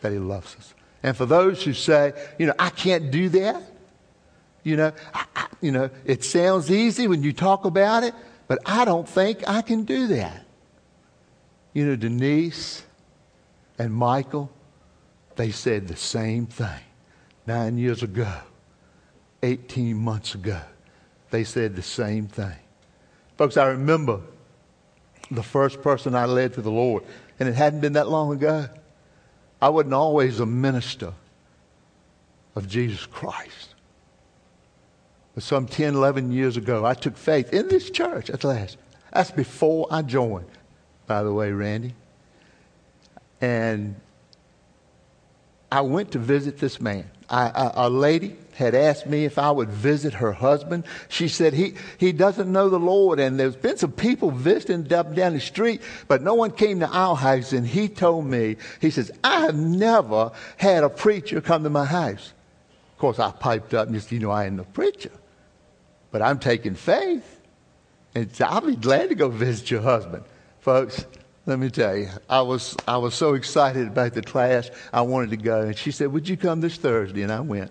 that 0.00 0.12
He 0.12 0.18
loves 0.20 0.54
us. 0.54 0.74
And 1.02 1.16
for 1.16 1.26
those 1.26 1.60
who 1.64 1.72
say, 1.72 2.12
you 2.38 2.46
know, 2.46 2.54
I 2.56 2.70
can't 2.70 3.10
do 3.10 3.28
that, 3.30 3.60
you 4.62 4.76
know, 4.76 4.92
I, 5.12 5.24
I, 5.34 5.46
you 5.60 5.72
know, 5.72 5.90
it 6.04 6.22
sounds 6.22 6.70
easy 6.70 7.08
when 7.08 7.24
you 7.24 7.32
talk 7.32 7.64
about 7.64 8.04
it, 8.04 8.14
but 8.46 8.60
I 8.64 8.84
don't 8.84 9.08
think 9.08 9.42
I 9.48 9.60
can 9.60 9.82
do 9.82 10.06
that. 10.06 10.46
You 11.72 11.84
know, 11.84 11.96
Denise 11.96 12.84
and 13.76 13.92
Michael, 13.92 14.48
they 15.34 15.50
said 15.50 15.88
the 15.88 15.96
same 15.96 16.46
thing 16.46 16.80
nine 17.44 17.76
years 17.76 18.04
ago, 18.04 18.32
18 19.42 19.96
months 19.96 20.36
ago. 20.36 20.60
They 21.32 21.42
said 21.42 21.74
the 21.74 21.82
same 21.82 22.28
thing. 22.28 22.58
Folks, 23.36 23.56
I 23.56 23.66
remember 23.66 24.20
the 25.30 25.42
first 25.42 25.82
person 25.82 26.14
I 26.14 26.24
led 26.24 26.54
to 26.54 26.62
the 26.62 26.70
Lord, 26.70 27.04
and 27.38 27.48
it 27.48 27.54
hadn't 27.54 27.80
been 27.80 27.92
that 27.94 28.08
long 28.08 28.32
ago. 28.32 28.68
I 29.62 29.68
wasn't 29.68 29.94
always 29.94 30.40
a 30.40 30.46
minister 30.46 31.12
of 32.56 32.68
Jesus 32.68 33.06
Christ. 33.06 33.74
But 35.34 35.44
some 35.44 35.66
10, 35.66 35.94
11 35.94 36.32
years 36.32 36.56
ago, 36.56 36.84
I 36.84 36.94
took 36.94 37.16
faith 37.16 37.52
in 37.52 37.68
this 37.68 37.90
church 37.90 38.30
at 38.30 38.42
last. 38.42 38.76
That's 39.12 39.30
before 39.30 39.86
I 39.90 40.02
joined, 40.02 40.50
by 41.06 41.22
the 41.22 41.32
way, 41.32 41.52
Randy. 41.52 41.94
And 43.40 43.96
I 45.70 45.82
went 45.82 46.12
to 46.12 46.18
visit 46.18 46.58
this 46.58 46.80
man. 46.80 47.08
I, 47.28 47.48
I, 47.48 47.86
a 47.86 47.90
lady 47.90 48.36
had 48.60 48.74
asked 48.74 49.06
me 49.06 49.24
if 49.24 49.38
I 49.38 49.50
would 49.50 49.70
visit 49.70 50.14
her 50.14 50.32
husband. 50.32 50.84
She 51.08 51.28
said 51.28 51.54
he, 51.54 51.74
he 51.98 52.12
doesn't 52.12 52.52
know 52.52 52.68
the 52.68 52.78
Lord, 52.78 53.18
and 53.18 53.40
there's 53.40 53.56
been 53.56 53.78
some 53.78 53.92
people 53.92 54.30
visiting 54.30 54.92
up 54.92 55.14
down 55.14 55.32
the 55.32 55.40
street, 55.40 55.80
but 56.06 56.22
no 56.22 56.34
one 56.34 56.52
came 56.52 56.80
to 56.80 56.88
our 56.88 57.16
house. 57.16 57.52
And 57.52 57.66
he 57.66 57.88
told 57.88 58.26
me, 58.26 58.56
he 58.80 58.90
says, 58.90 59.10
I 59.24 59.40
have 59.40 59.56
never 59.56 60.30
had 60.58 60.84
a 60.84 60.90
preacher 60.90 61.40
come 61.40 61.64
to 61.64 61.70
my 61.70 61.86
house. 61.86 62.32
Of 62.92 62.98
course, 62.98 63.18
I 63.18 63.32
piped 63.32 63.74
up 63.74 63.86
and 63.86 63.96
just, 63.96 64.12
you 64.12 64.18
know, 64.20 64.30
I 64.30 64.44
ain't 64.44 64.56
no 64.56 64.64
preacher. 64.64 65.10
But 66.10 66.22
I'm 66.22 66.38
taking 66.38 66.74
faith. 66.74 67.40
And 68.14 68.30
I'll 68.40 68.60
be 68.60 68.76
glad 68.76 69.08
to 69.08 69.14
go 69.14 69.28
visit 69.28 69.70
your 69.70 69.80
husband. 69.80 70.24
Folks, 70.60 71.06
let 71.46 71.58
me 71.58 71.70
tell 71.70 71.96
you, 71.96 72.08
I 72.28 72.42
was, 72.42 72.76
I 72.86 72.98
was 72.98 73.14
so 73.14 73.34
excited 73.34 73.88
about 73.88 74.12
the 74.12 74.22
class, 74.22 74.70
I 74.92 75.00
wanted 75.00 75.30
to 75.30 75.36
go. 75.38 75.62
And 75.62 75.76
she 75.78 75.90
said, 75.92 76.12
Would 76.12 76.28
you 76.28 76.36
come 76.36 76.60
this 76.60 76.76
Thursday? 76.76 77.22
And 77.22 77.32
I 77.32 77.40
went. 77.40 77.70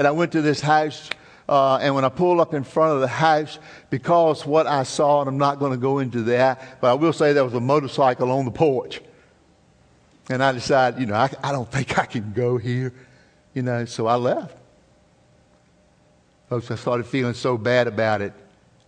And 0.00 0.06
I 0.06 0.12
went 0.12 0.32
to 0.32 0.40
this 0.40 0.62
house, 0.62 1.10
uh, 1.46 1.76
and 1.76 1.94
when 1.94 2.06
I 2.06 2.08
pulled 2.08 2.40
up 2.40 2.54
in 2.54 2.64
front 2.64 2.94
of 2.94 3.02
the 3.02 3.06
house, 3.06 3.58
because 3.90 4.46
what 4.46 4.66
I 4.66 4.84
saw, 4.84 5.20
and 5.20 5.28
I'm 5.28 5.36
not 5.36 5.58
going 5.58 5.72
to 5.72 5.76
go 5.76 5.98
into 5.98 6.22
that, 6.22 6.80
but 6.80 6.90
I 6.90 6.94
will 6.94 7.12
say 7.12 7.34
there 7.34 7.44
was 7.44 7.52
a 7.52 7.60
motorcycle 7.60 8.30
on 8.32 8.46
the 8.46 8.50
porch. 8.50 9.02
And 10.30 10.42
I 10.42 10.52
decided, 10.52 11.00
you 11.00 11.06
know, 11.06 11.16
I, 11.16 11.28
I 11.44 11.52
don't 11.52 11.70
think 11.72 11.98
I 11.98 12.06
can 12.06 12.32
go 12.32 12.56
here, 12.56 12.94
you 13.52 13.60
know, 13.60 13.84
so 13.84 14.06
I 14.06 14.14
left. 14.14 14.56
Folks, 16.48 16.70
I 16.70 16.76
started 16.76 17.04
feeling 17.04 17.34
so 17.34 17.58
bad 17.58 17.86
about 17.86 18.22
it, 18.22 18.32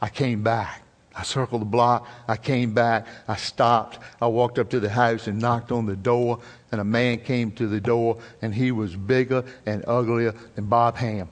I 0.00 0.08
came 0.08 0.42
back. 0.42 0.80
I 1.14 1.24
circled 1.24 1.60
the 1.60 1.66
block. 1.66 2.08
I 2.26 2.36
came 2.36 2.72
back. 2.72 3.06
I 3.28 3.36
stopped. 3.36 3.98
I 4.20 4.26
walked 4.26 4.58
up 4.58 4.70
to 4.70 4.80
the 4.80 4.88
house 4.88 5.26
and 5.26 5.38
knocked 5.38 5.70
on 5.70 5.86
the 5.86 5.96
door, 5.96 6.40
and 6.70 6.80
a 6.80 6.84
man 6.84 7.18
came 7.18 7.52
to 7.52 7.66
the 7.66 7.80
door, 7.80 8.18
and 8.40 8.54
he 8.54 8.72
was 8.72 8.96
bigger 8.96 9.44
and 9.66 9.84
uglier 9.86 10.34
than 10.54 10.66
Bob 10.66 10.96
Ham. 10.96 11.28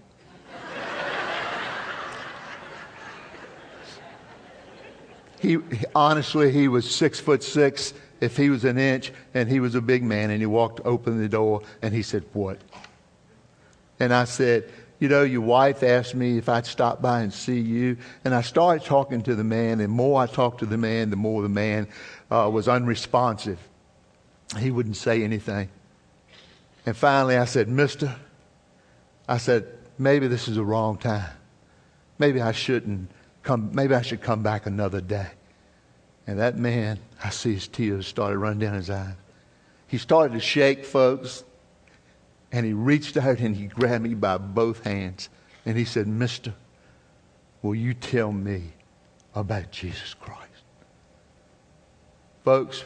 he, 5.41 5.59
honestly, 5.95 6.53
he 6.53 6.69
was 6.69 6.91
six 6.91 7.19
foot 7.19 7.43
six 7.43 7.95
if 8.21 8.37
he 8.37 8.51
was 8.51 8.65
an 8.65 8.77
inch, 8.77 9.13
and 9.33 9.49
he 9.49 9.61
was 9.61 9.75
a 9.75 9.81
big 9.81 10.03
man, 10.03 10.31
and 10.31 10.41
he 10.41 10.47
walked 10.47 10.81
open 10.85 11.19
the 11.19 11.29
door, 11.29 11.63
and 11.81 11.95
he 11.95 12.03
said, 12.03 12.25
What? 12.35 12.59
And 13.99 14.13
I 14.13 14.25
said, 14.25 14.71
you 15.01 15.09
know, 15.09 15.23
your 15.23 15.41
wife 15.41 15.83
asked 15.83 16.15
me 16.15 16.39
if 16.39 16.49
I'd 16.49 16.67
stop 16.67 17.03
by 17.03 17.23
and 17.23 17.33
see 17.33 17.59
you. 17.59 17.97
And 18.25 18.35
I 18.35 18.43
started 18.43 18.87
talking 18.87 19.23
to 19.23 19.35
the 19.35 19.43
man, 19.43 19.81
and 19.81 19.91
more 19.91 20.21
I 20.21 20.27
talked 20.27 20.61
to 20.61 20.67
the 20.67 20.77
man, 20.77 21.11
the 21.11 21.17
more 21.17 21.43
the 21.43 21.49
man 21.49 21.89
uh, 22.31 22.49
was 22.53 22.69
unresponsive. 22.69 23.59
He 24.59 24.71
wouldn't 24.71 24.97
say 24.97 25.25
anything. 25.25 25.71
And 26.87 26.97
finally, 26.97 27.37
I 27.37 27.47
said, 27.47 27.69
Mister, 27.69 28.15
I 29.27 29.39
said, 29.39 29.67
maybe 29.99 30.29
this 30.29 30.49
is 30.49 30.57
the 30.57 30.65
wrong 30.65 30.99
time. 30.99 31.31
Maybe 32.19 32.41
I 32.43 32.53
shouldn't 32.53 33.11
come, 33.43 33.71
maybe 33.73 33.95
I 33.95 34.03
should 34.03 34.21
come 34.21 34.43
back 34.43 34.67
another 34.67 35.01
day. 35.01 35.29
And 36.27 36.39
that 36.39 36.59
man, 36.59 36.99
I 37.25 37.31
see 37.31 37.55
his 37.55 37.69
tears 37.69 38.07
started 38.07 38.39
running 38.39 38.59
down 38.59 38.75
his 38.75 38.91
eyes. 38.91 39.15
He 39.87 39.99
started 39.99 40.35
to 40.35 40.41
shake, 40.41 40.85
folks. 40.85 41.43
And 42.53 42.67
he 42.67 42.73
reached 42.73 43.17
out 43.17 43.39
and 43.39 43.57
he 43.57 43.67
grabbed 43.67 44.03
me 44.05 44.15
by 44.15 44.39
both 44.39 44.83
hands. 44.85 45.29
And 45.65 45.77
he 45.77 45.85
said, 45.85 46.07
Mister, 46.07 46.55
will 47.63 47.75
you 47.75 47.95
tell 47.95 48.33
me 48.33 48.73
about 49.35 49.71
Jesus 49.71 50.15
Christ? 50.15 50.41
Folks, 52.45 52.85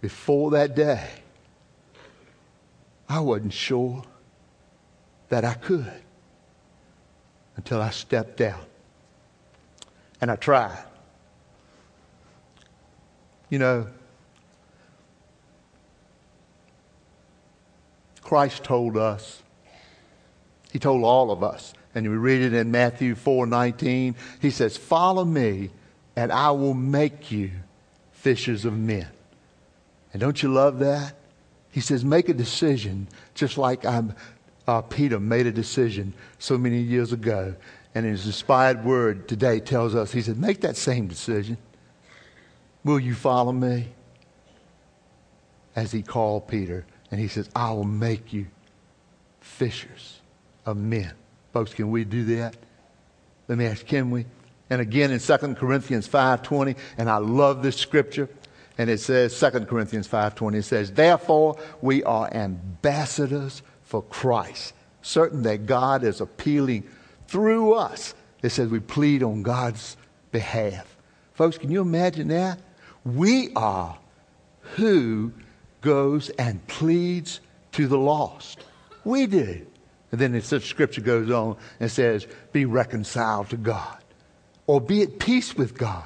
before 0.00 0.50
that 0.52 0.74
day, 0.74 1.08
I 3.08 3.20
wasn't 3.20 3.52
sure 3.52 4.02
that 5.28 5.44
I 5.44 5.54
could 5.54 5.92
until 7.56 7.80
I 7.80 7.90
stepped 7.90 8.40
out 8.40 8.66
and 10.20 10.30
I 10.30 10.36
tried. 10.36 10.84
You 13.50 13.58
know, 13.58 13.86
Christ 18.24 18.64
told 18.64 18.96
us, 18.96 19.42
He 20.72 20.78
told 20.78 21.04
all 21.04 21.30
of 21.30 21.44
us, 21.44 21.74
and 21.94 22.08
we 22.08 22.16
read 22.16 22.42
it 22.42 22.54
in 22.54 22.70
Matthew 22.70 23.14
4 23.14 23.46
19. 23.46 24.16
He 24.40 24.50
says, 24.50 24.76
Follow 24.76 25.24
me, 25.24 25.70
and 26.16 26.32
I 26.32 26.50
will 26.50 26.74
make 26.74 27.30
you 27.30 27.50
fishers 28.12 28.64
of 28.64 28.76
men. 28.76 29.06
And 30.12 30.20
don't 30.20 30.42
you 30.42 30.52
love 30.52 30.78
that? 30.78 31.14
He 31.70 31.80
says, 31.80 32.04
Make 32.04 32.28
a 32.28 32.34
decision, 32.34 33.08
just 33.34 33.58
like 33.58 33.84
I'm, 33.84 34.14
uh, 34.66 34.80
Peter 34.80 35.20
made 35.20 35.46
a 35.46 35.52
decision 35.52 36.14
so 36.38 36.56
many 36.56 36.78
years 36.78 37.12
ago. 37.12 37.54
And 37.94 38.06
his 38.06 38.26
inspired 38.26 38.84
word 38.84 39.28
today 39.28 39.60
tells 39.60 39.94
us, 39.94 40.12
He 40.12 40.22
said, 40.22 40.38
Make 40.38 40.62
that 40.62 40.76
same 40.76 41.06
decision. 41.06 41.58
Will 42.84 42.98
you 42.98 43.14
follow 43.14 43.52
me? 43.52 43.88
As 45.76 45.90
he 45.90 46.02
called 46.02 46.46
Peter, 46.46 46.86
and 47.14 47.20
he 47.20 47.28
says, 47.28 47.48
I 47.54 47.70
will 47.70 47.84
make 47.84 48.32
you 48.32 48.46
fishers 49.38 50.20
of 50.66 50.76
men. 50.76 51.12
Folks, 51.52 51.72
can 51.72 51.92
we 51.92 52.02
do 52.02 52.24
that? 52.24 52.56
Let 53.46 53.56
me 53.56 53.66
ask, 53.66 53.86
can 53.86 54.10
we? 54.10 54.26
And 54.68 54.80
again 54.80 55.12
in 55.12 55.20
2 55.20 55.36
Corinthians 55.54 56.08
5.20, 56.08 56.76
and 56.98 57.08
I 57.08 57.18
love 57.18 57.62
this 57.62 57.76
scripture, 57.76 58.28
and 58.78 58.90
it 58.90 58.98
says, 58.98 59.38
2 59.38 59.66
Corinthians 59.66 60.08
5.20, 60.08 60.56
it 60.56 60.62
says, 60.64 60.90
Therefore 60.90 61.56
we 61.80 62.02
are 62.02 62.28
ambassadors 62.34 63.62
for 63.84 64.02
Christ, 64.02 64.74
certain 65.00 65.42
that 65.42 65.66
God 65.66 66.02
is 66.02 66.20
appealing 66.20 66.82
through 67.28 67.74
us. 67.74 68.12
It 68.42 68.50
says 68.50 68.70
we 68.70 68.80
plead 68.80 69.22
on 69.22 69.44
God's 69.44 69.96
behalf. 70.32 70.96
Folks, 71.34 71.58
can 71.58 71.70
you 71.70 71.80
imagine 71.80 72.26
that? 72.26 72.58
We 73.04 73.52
are 73.54 74.00
who 74.74 75.32
goes 75.84 76.30
and 76.30 76.66
pleads 76.66 77.40
to 77.72 77.86
the 77.86 77.98
lost. 77.98 78.64
We 79.04 79.26
do. 79.26 79.64
And 80.10 80.20
then 80.20 80.32
the 80.32 80.60
scripture 80.60 81.02
goes 81.02 81.30
on 81.30 81.56
and 81.78 81.90
says, 81.90 82.26
Be 82.52 82.64
reconciled 82.64 83.50
to 83.50 83.56
God, 83.56 83.98
or 84.66 84.80
be 84.80 85.02
at 85.02 85.18
peace 85.18 85.56
with 85.56 85.76
God 85.76 86.04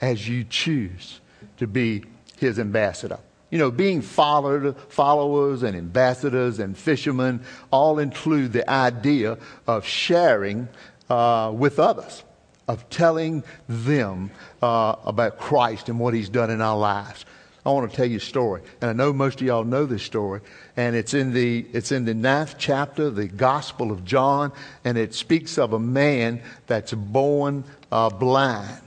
as 0.00 0.28
you 0.28 0.44
choose 0.44 1.20
to 1.58 1.66
be 1.66 2.04
his 2.38 2.58
ambassador. 2.58 3.18
You 3.50 3.58
know, 3.58 3.70
being 3.70 4.00
followed, 4.00 4.76
followers 4.88 5.62
and 5.62 5.76
ambassadors 5.76 6.58
and 6.58 6.76
fishermen 6.76 7.44
all 7.70 7.98
include 7.98 8.52
the 8.52 8.68
idea 8.68 9.38
of 9.66 9.86
sharing 9.86 10.68
uh, 11.10 11.52
with 11.54 11.78
others, 11.78 12.24
of 12.66 12.88
telling 12.88 13.44
them 13.68 14.30
uh, 14.62 14.96
about 15.04 15.38
Christ 15.38 15.90
and 15.90 16.00
what 16.00 16.14
he's 16.14 16.30
done 16.30 16.50
in 16.50 16.62
our 16.62 16.78
lives. 16.78 17.26
I 17.64 17.70
want 17.70 17.88
to 17.90 17.96
tell 17.96 18.06
you 18.06 18.16
a 18.16 18.20
story. 18.20 18.62
And 18.80 18.90
I 18.90 18.92
know 18.92 19.12
most 19.12 19.40
of 19.40 19.46
y'all 19.46 19.62
know 19.62 19.86
this 19.86 20.02
story. 20.02 20.40
And 20.76 20.96
it's 20.96 21.14
in 21.14 21.32
the, 21.32 21.64
it's 21.72 21.92
in 21.92 22.04
the 22.04 22.14
ninth 22.14 22.56
chapter, 22.58 23.08
the 23.08 23.28
Gospel 23.28 23.92
of 23.92 24.04
John. 24.04 24.52
And 24.84 24.98
it 24.98 25.14
speaks 25.14 25.58
of 25.58 25.72
a 25.72 25.78
man 25.78 26.42
that's 26.66 26.92
born 26.92 27.62
uh, 27.92 28.10
blind. 28.10 28.80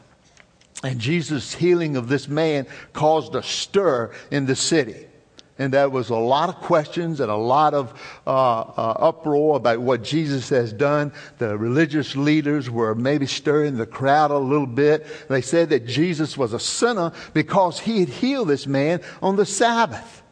And 0.84 1.00
Jesus' 1.00 1.54
healing 1.54 1.96
of 1.96 2.10
this 2.10 2.28
man 2.28 2.68
caused 2.92 3.34
a 3.36 3.44
stir 3.44 4.14
in 4.30 4.46
the 4.46 4.58
city. 4.58 5.08
And 5.58 5.74
there 5.74 5.88
was 5.90 6.10
a 6.10 6.18
lot 6.18 6.50
of 6.50 6.56
questions 6.56 7.22
and 7.22 7.32
a 7.32 7.36
lot 7.36 7.74
of 7.74 7.94
uh, 8.28 8.60
uh, 8.60 8.96
uproar 9.00 9.56
about 9.56 9.80
what 9.80 10.04
Jesus 10.04 10.50
has 10.50 10.74
done. 10.74 11.14
The 11.38 11.58
religious 11.58 12.16
leaders 12.18 12.70
were 12.70 12.94
maybe 12.94 13.26
stirring 13.26 13.78
the 13.78 13.86
crowd 13.86 14.32
a 14.32 14.38
little 14.38 14.68
bit. 14.68 15.08
They 15.30 15.42
said 15.42 15.70
that 15.70 15.86
Jesus 15.86 16.38
was 16.38 16.52
a 16.52 16.60
sinner 16.60 17.14
because 17.34 17.80
he 17.80 18.02
had 18.02 18.10
healed 18.10 18.50
this 18.50 18.68
man 18.68 19.02
on 19.22 19.38
the 19.38 19.46
Sabbath. 19.46 20.24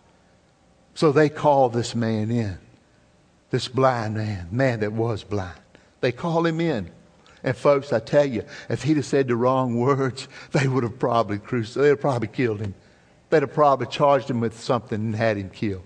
So 0.94 1.14
they 1.14 1.30
called 1.30 1.72
this 1.74 1.96
man 1.96 2.30
in, 2.30 2.58
this 3.50 3.70
blind 3.70 4.16
man, 4.16 4.50
man 4.52 4.82
that 4.82 4.92
was 4.92 5.24
blind. 5.24 5.60
They 6.02 6.12
called 6.12 6.46
him 6.46 6.60
in. 6.60 6.92
And 7.46 7.56
folks, 7.56 7.94
I 7.94 8.00
tell 8.00 8.26
you, 8.26 8.44
if 8.70 8.84
he'd 8.84 8.98
have 8.98 9.06
said 9.06 9.30
the 9.30 9.38
wrong 9.38 9.80
words, 9.80 10.28
they 10.52 10.68
would 10.68 10.84
have 10.84 11.00
probably 11.00 11.40
crucified, 11.40 11.84
they'd 11.84 11.90
have 11.90 12.02
probably 12.02 12.28
killed 12.28 12.60
him 12.60 12.76
they'd 13.34 13.42
have 13.42 13.54
probably 13.54 13.88
charged 13.88 14.30
him 14.30 14.40
with 14.40 14.60
something 14.60 15.00
and 15.00 15.16
had 15.16 15.38
him 15.38 15.50
killed. 15.50 15.82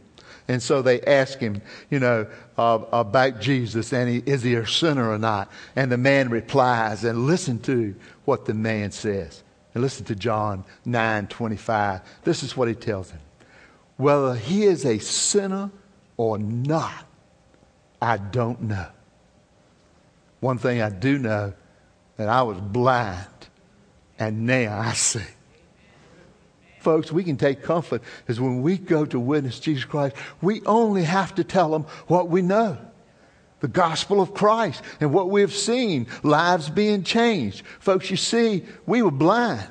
And 0.50 0.62
so 0.62 0.82
they 0.82 1.02
ask 1.02 1.40
him, 1.40 1.62
you 1.90 2.00
know, 2.00 2.28
uh, 2.58 2.80
about 2.92 3.40
Jesus 3.40 3.94
and 3.94 4.10
he, 4.10 4.18
is 4.26 4.44
he 4.44 4.56
a 4.56 4.68
sinner 4.68 5.10
or 5.10 5.18
not? 5.18 5.50
And 5.76 5.90
the 5.90 5.98
man 5.98 6.30
replies, 6.30 7.04
and 7.04 7.26
listen 7.26 7.60
to 7.60 7.96
what 8.26 8.46
the 8.46 8.54
man 8.54 8.92
says. 8.92 9.44
And 9.74 9.82
listen 9.82 10.06
to 10.06 10.16
John 10.16 10.66
9 10.86 11.28
25. 11.28 12.02
This 12.24 12.44
is 12.44 12.58
what 12.58 12.68
he 12.68 12.76
tells 12.76 13.12
him. 13.12 13.20
Whether 13.96 14.36
he 14.36 14.64
is 14.64 14.86
a 14.86 15.00
sinner 15.00 15.72
or 16.18 16.38
not, 16.38 17.06
I 18.02 18.18
don't 18.18 18.62
know. 18.64 18.88
One 20.40 20.58
thing 20.58 20.82
I 20.82 20.90
do 20.90 21.18
know 21.18 21.54
that 22.18 22.28
I 22.28 22.42
was 22.42 22.60
blind 22.60 23.28
and 24.20 24.46
now 24.46 24.80
I 24.80 24.94
see 24.94 25.24
folks, 26.88 27.12
we 27.12 27.22
can 27.22 27.36
take 27.36 27.64
comfort 27.64 28.02
is 28.30 28.40
when 28.40 28.62
we 28.62 28.78
go 28.78 29.06
to 29.06 29.20
witness 29.20 29.60
Jesus 29.60 29.84
Christ, 29.84 30.16
we 30.42 30.62
only 30.66 31.04
have 31.04 31.36
to 31.36 31.44
tell 31.44 31.70
them 31.70 31.84
what 32.08 32.30
we 32.30 32.42
know 32.42 32.78
the 33.60 33.68
gospel 33.68 34.22
of 34.22 34.34
Christ 34.34 34.82
and 35.02 35.12
what 35.12 35.30
we've 35.30 35.54
seen, 35.54 36.08
lives 36.24 36.70
being 36.70 37.04
changed. 37.04 37.66
Folks, 37.82 38.10
you 38.10 38.16
see, 38.16 38.64
we 38.86 39.02
were 39.02 39.12
blind, 39.12 39.68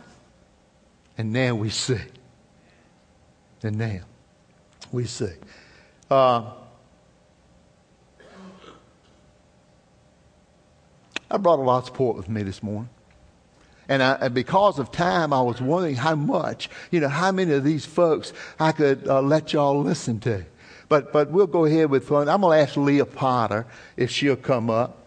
and 1.16 1.32
now 1.32 1.54
we 1.54 1.70
see. 1.70 2.02
And 3.62 3.78
now 3.78 4.00
we 4.92 5.06
see. 5.06 5.32
Uh, 6.10 6.50
I 11.30 11.38
brought 11.38 11.60
a 11.60 11.62
lot 11.62 11.78
of 11.78 11.86
support 11.86 12.18
with 12.18 12.28
me 12.28 12.42
this 12.42 12.62
morning. 12.62 12.90
And, 13.88 14.02
I, 14.02 14.14
and, 14.14 14.34
because 14.34 14.78
of 14.78 14.90
time, 14.90 15.32
I 15.32 15.40
was 15.40 15.60
wondering 15.60 15.96
how 15.96 16.14
much, 16.14 16.68
you 16.90 17.00
know, 17.00 17.08
how 17.08 17.32
many 17.32 17.52
of 17.52 17.64
these 17.64 17.86
folks 17.86 18.32
I 18.58 18.72
could 18.72 19.06
uh, 19.06 19.22
let 19.22 19.52
y'all 19.52 19.80
listen 19.80 20.20
to. 20.20 20.44
But, 20.88 21.12
but 21.12 21.30
we'll 21.30 21.46
go 21.46 21.64
ahead 21.64 21.90
with 21.90 22.10
one. 22.10 22.28
I'm 22.28 22.40
going 22.40 22.56
to 22.56 22.62
ask 22.62 22.76
Leah 22.76 23.06
Potter 23.06 23.66
if 23.96 24.10
she'll 24.10 24.36
come 24.36 24.70
up. 24.70 25.06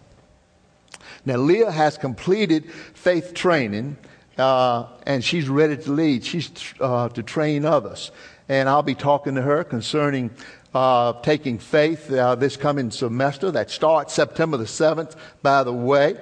Now, 1.25 1.37
Leah 1.37 1.71
has 1.71 1.97
completed 1.97 2.71
faith 2.71 3.33
training, 3.33 3.97
uh, 4.37 4.87
and 5.05 5.23
she's 5.23 5.49
ready 5.49 5.77
to 5.77 5.91
lead. 5.91 6.23
She's 6.23 6.51
uh, 6.79 7.09
to 7.09 7.23
train 7.23 7.65
others. 7.65 8.11
And 8.47 8.67
I'll 8.67 8.83
be 8.83 8.95
talking 8.95 9.35
to 9.35 9.41
her 9.41 9.63
concerning 9.63 10.31
uh, 10.73 11.13
taking 11.21 11.57
faith 11.57 12.11
uh, 12.11 12.35
this 12.35 12.55
coming 12.55 12.91
semester 12.91 13.51
that 13.51 13.71
starts 13.71 14.13
September 14.13 14.57
the 14.57 14.65
7th, 14.65 15.15
by 15.41 15.63
the 15.63 15.73
way. 15.73 16.15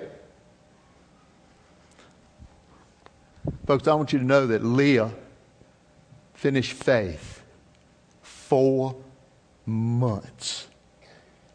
Folks, 3.66 3.88
I 3.88 3.94
want 3.94 4.14
you 4.14 4.20
to 4.20 4.26
know 4.26 4.48
that 4.48 4.64
Leah 4.64 5.12
finished 6.34 6.74
faith 6.74 7.42
four 8.22 8.96
months 9.66 10.68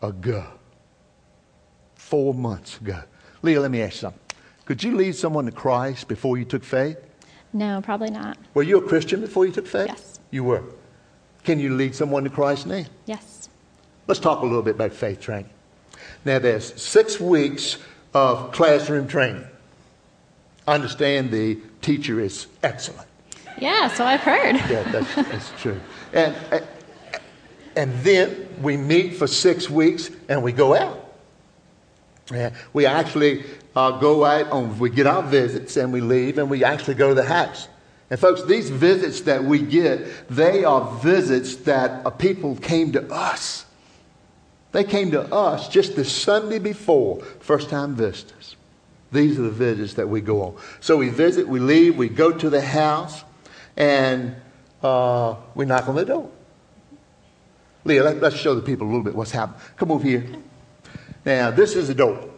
ago. 0.02 0.46
Four 1.94 2.34
months 2.34 2.78
ago. 2.78 3.02
Leah, 3.42 3.60
let 3.60 3.70
me 3.70 3.82
ask 3.82 3.94
you 3.94 4.00
something. 4.00 4.20
Could 4.64 4.82
you 4.82 4.96
lead 4.96 5.14
someone 5.14 5.46
to 5.46 5.52
Christ 5.52 6.08
before 6.08 6.36
you 6.38 6.44
took 6.44 6.64
faith? 6.64 6.98
No, 7.52 7.80
probably 7.82 8.10
not. 8.10 8.38
Were 8.54 8.62
you 8.62 8.78
a 8.78 8.82
Christian 8.82 9.20
before 9.20 9.46
you 9.46 9.52
took 9.52 9.66
faith? 9.66 9.88
Yes. 9.88 10.20
You 10.30 10.44
were. 10.44 10.62
Can 11.44 11.58
you 11.58 11.74
lead 11.74 11.94
someone 11.94 12.24
to 12.24 12.30
Christ 12.30 12.66
now? 12.66 12.84
Yes. 13.06 13.48
Let's 14.06 14.20
talk 14.20 14.40
a 14.40 14.44
little 14.44 14.62
bit 14.62 14.76
about 14.76 14.92
faith 14.92 15.20
training. 15.20 15.50
Now, 16.24 16.38
there's 16.38 16.80
six 16.80 17.20
weeks 17.20 17.78
of 18.14 18.52
classroom 18.52 19.08
training. 19.08 19.44
I 20.66 20.74
understand 20.74 21.30
the 21.30 21.58
teacher 21.82 22.20
is 22.20 22.46
excellent. 22.62 23.08
Yeah, 23.58 23.88
so 23.88 24.04
I've 24.04 24.20
heard. 24.20 24.56
Yeah, 24.56 24.82
that's, 24.90 25.14
that's 25.14 25.52
true. 25.60 25.80
And, 26.12 26.34
and 27.76 27.92
then 28.00 28.48
we 28.62 28.76
meet 28.76 29.16
for 29.16 29.26
six 29.26 29.68
weeks 29.68 30.10
and 30.28 30.42
we 30.42 30.52
go 30.52 30.74
out. 30.74 30.98
Yeah, 32.30 32.54
we 32.72 32.86
actually 32.86 33.44
uh, 33.76 33.98
go 33.98 34.24
out 34.24 34.50
on, 34.50 34.78
we 34.78 34.90
get 34.90 35.06
our 35.06 35.22
visits 35.22 35.76
and 35.76 35.92
we 35.92 36.00
leave 36.00 36.38
and 36.38 36.48
we 36.48 36.64
actually 36.64 36.94
go 36.94 37.10
to 37.10 37.14
the 37.14 37.24
house. 37.24 37.68
And 38.10 38.20
folks, 38.20 38.44
these 38.44 38.68
visits 38.68 39.22
that 39.22 39.42
we 39.44 39.60
get, 39.60 40.28
they 40.28 40.64
are 40.64 40.98
visits 40.98 41.56
that 41.56 42.04
uh, 42.06 42.10
people 42.10 42.56
came 42.56 42.92
to 42.92 43.10
us. 43.12 43.64
They 44.72 44.84
came 44.84 45.10
to 45.12 45.22
us 45.32 45.68
just 45.68 45.96
the 45.96 46.04
Sunday 46.04 46.58
before, 46.58 47.22
first 47.40 47.68
time 47.68 47.94
visitors. 47.94 48.56
These 49.12 49.38
are 49.38 49.42
the 49.42 49.50
visits 49.50 49.94
that 49.94 50.08
we 50.08 50.20
go 50.20 50.42
on. 50.42 50.56
So 50.80 50.96
we 50.96 51.10
visit, 51.10 51.46
we 51.46 51.60
leave, 51.60 51.96
we 51.96 52.08
go 52.08 52.32
to 52.32 52.50
the 52.50 52.62
house, 52.62 53.24
And 53.76 54.36
uh, 54.82 55.36
we 55.54 55.64
knock 55.64 55.88
on 55.88 55.94
the 55.94 56.04
door. 56.04 56.30
Leah, 57.84 58.04
let, 58.04 58.22
us 58.22 58.34
show 58.34 58.54
the 58.54 58.62
people 58.62 58.86
a 58.86 58.88
little 58.88 59.02
bit 59.02 59.14
what's 59.14 59.30
happening. 59.30 59.60
Come 59.76 59.90
over 59.90 60.06
here. 60.06 60.26
Now, 61.24 61.50
this 61.50 61.74
is 61.76 61.88
the 61.88 61.94
door. 61.94 62.28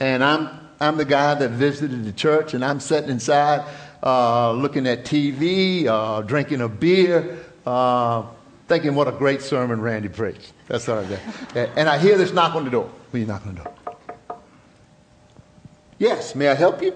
And 0.00 0.22
I'm, 0.22 0.48
I'm 0.80 0.96
the 0.96 1.04
guy 1.04 1.34
that 1.34 1.50
visited 1.50 2.04
the 2.04 2.12
church, 2.12 2.54
and 2.54 2.64
I'm 2.64 2.80
sitting 2.80 3.10
inside 3.10 3.64
uh, 4.02 4.52
looking 4.52 4.86
at 4.86 5.04
TV, 5.04 5.86
uh, 5.86 6.22
drinking 6.22 6.60
a 6.60 6.68
beer, 6.68 7.38
uh, 7.64 8.24
thinking 8.68 8.94
what 8.94 9.08
a 9.08 9.12
great 9.12 9.40
sermon 9.40 9.80
Randy 9.80 10.08
preached. 10.08 10.52
That's 10.68 10.88
all 10.88 10.98
I 10.98 11.02
right. 11.02 11.70
And 11.76 11.88
I 11.88 11.98
hear 11.98 12.18
this 12.18 12.32
knock 12.32 12.54
on 12.54 12.64
the 12.64 12.70
door. 12.70 12.90
Will 13.12 13.20
you 13.20 13.26
knock 13.26 13.46
on 13.46 13.54
the 13.54 13.62
door? 13.62 13.85
Yes, 15.98 16.34
may 16.34 16.48
I 16.48 16.54
help 16.54 16.82
you? 16.82 16.94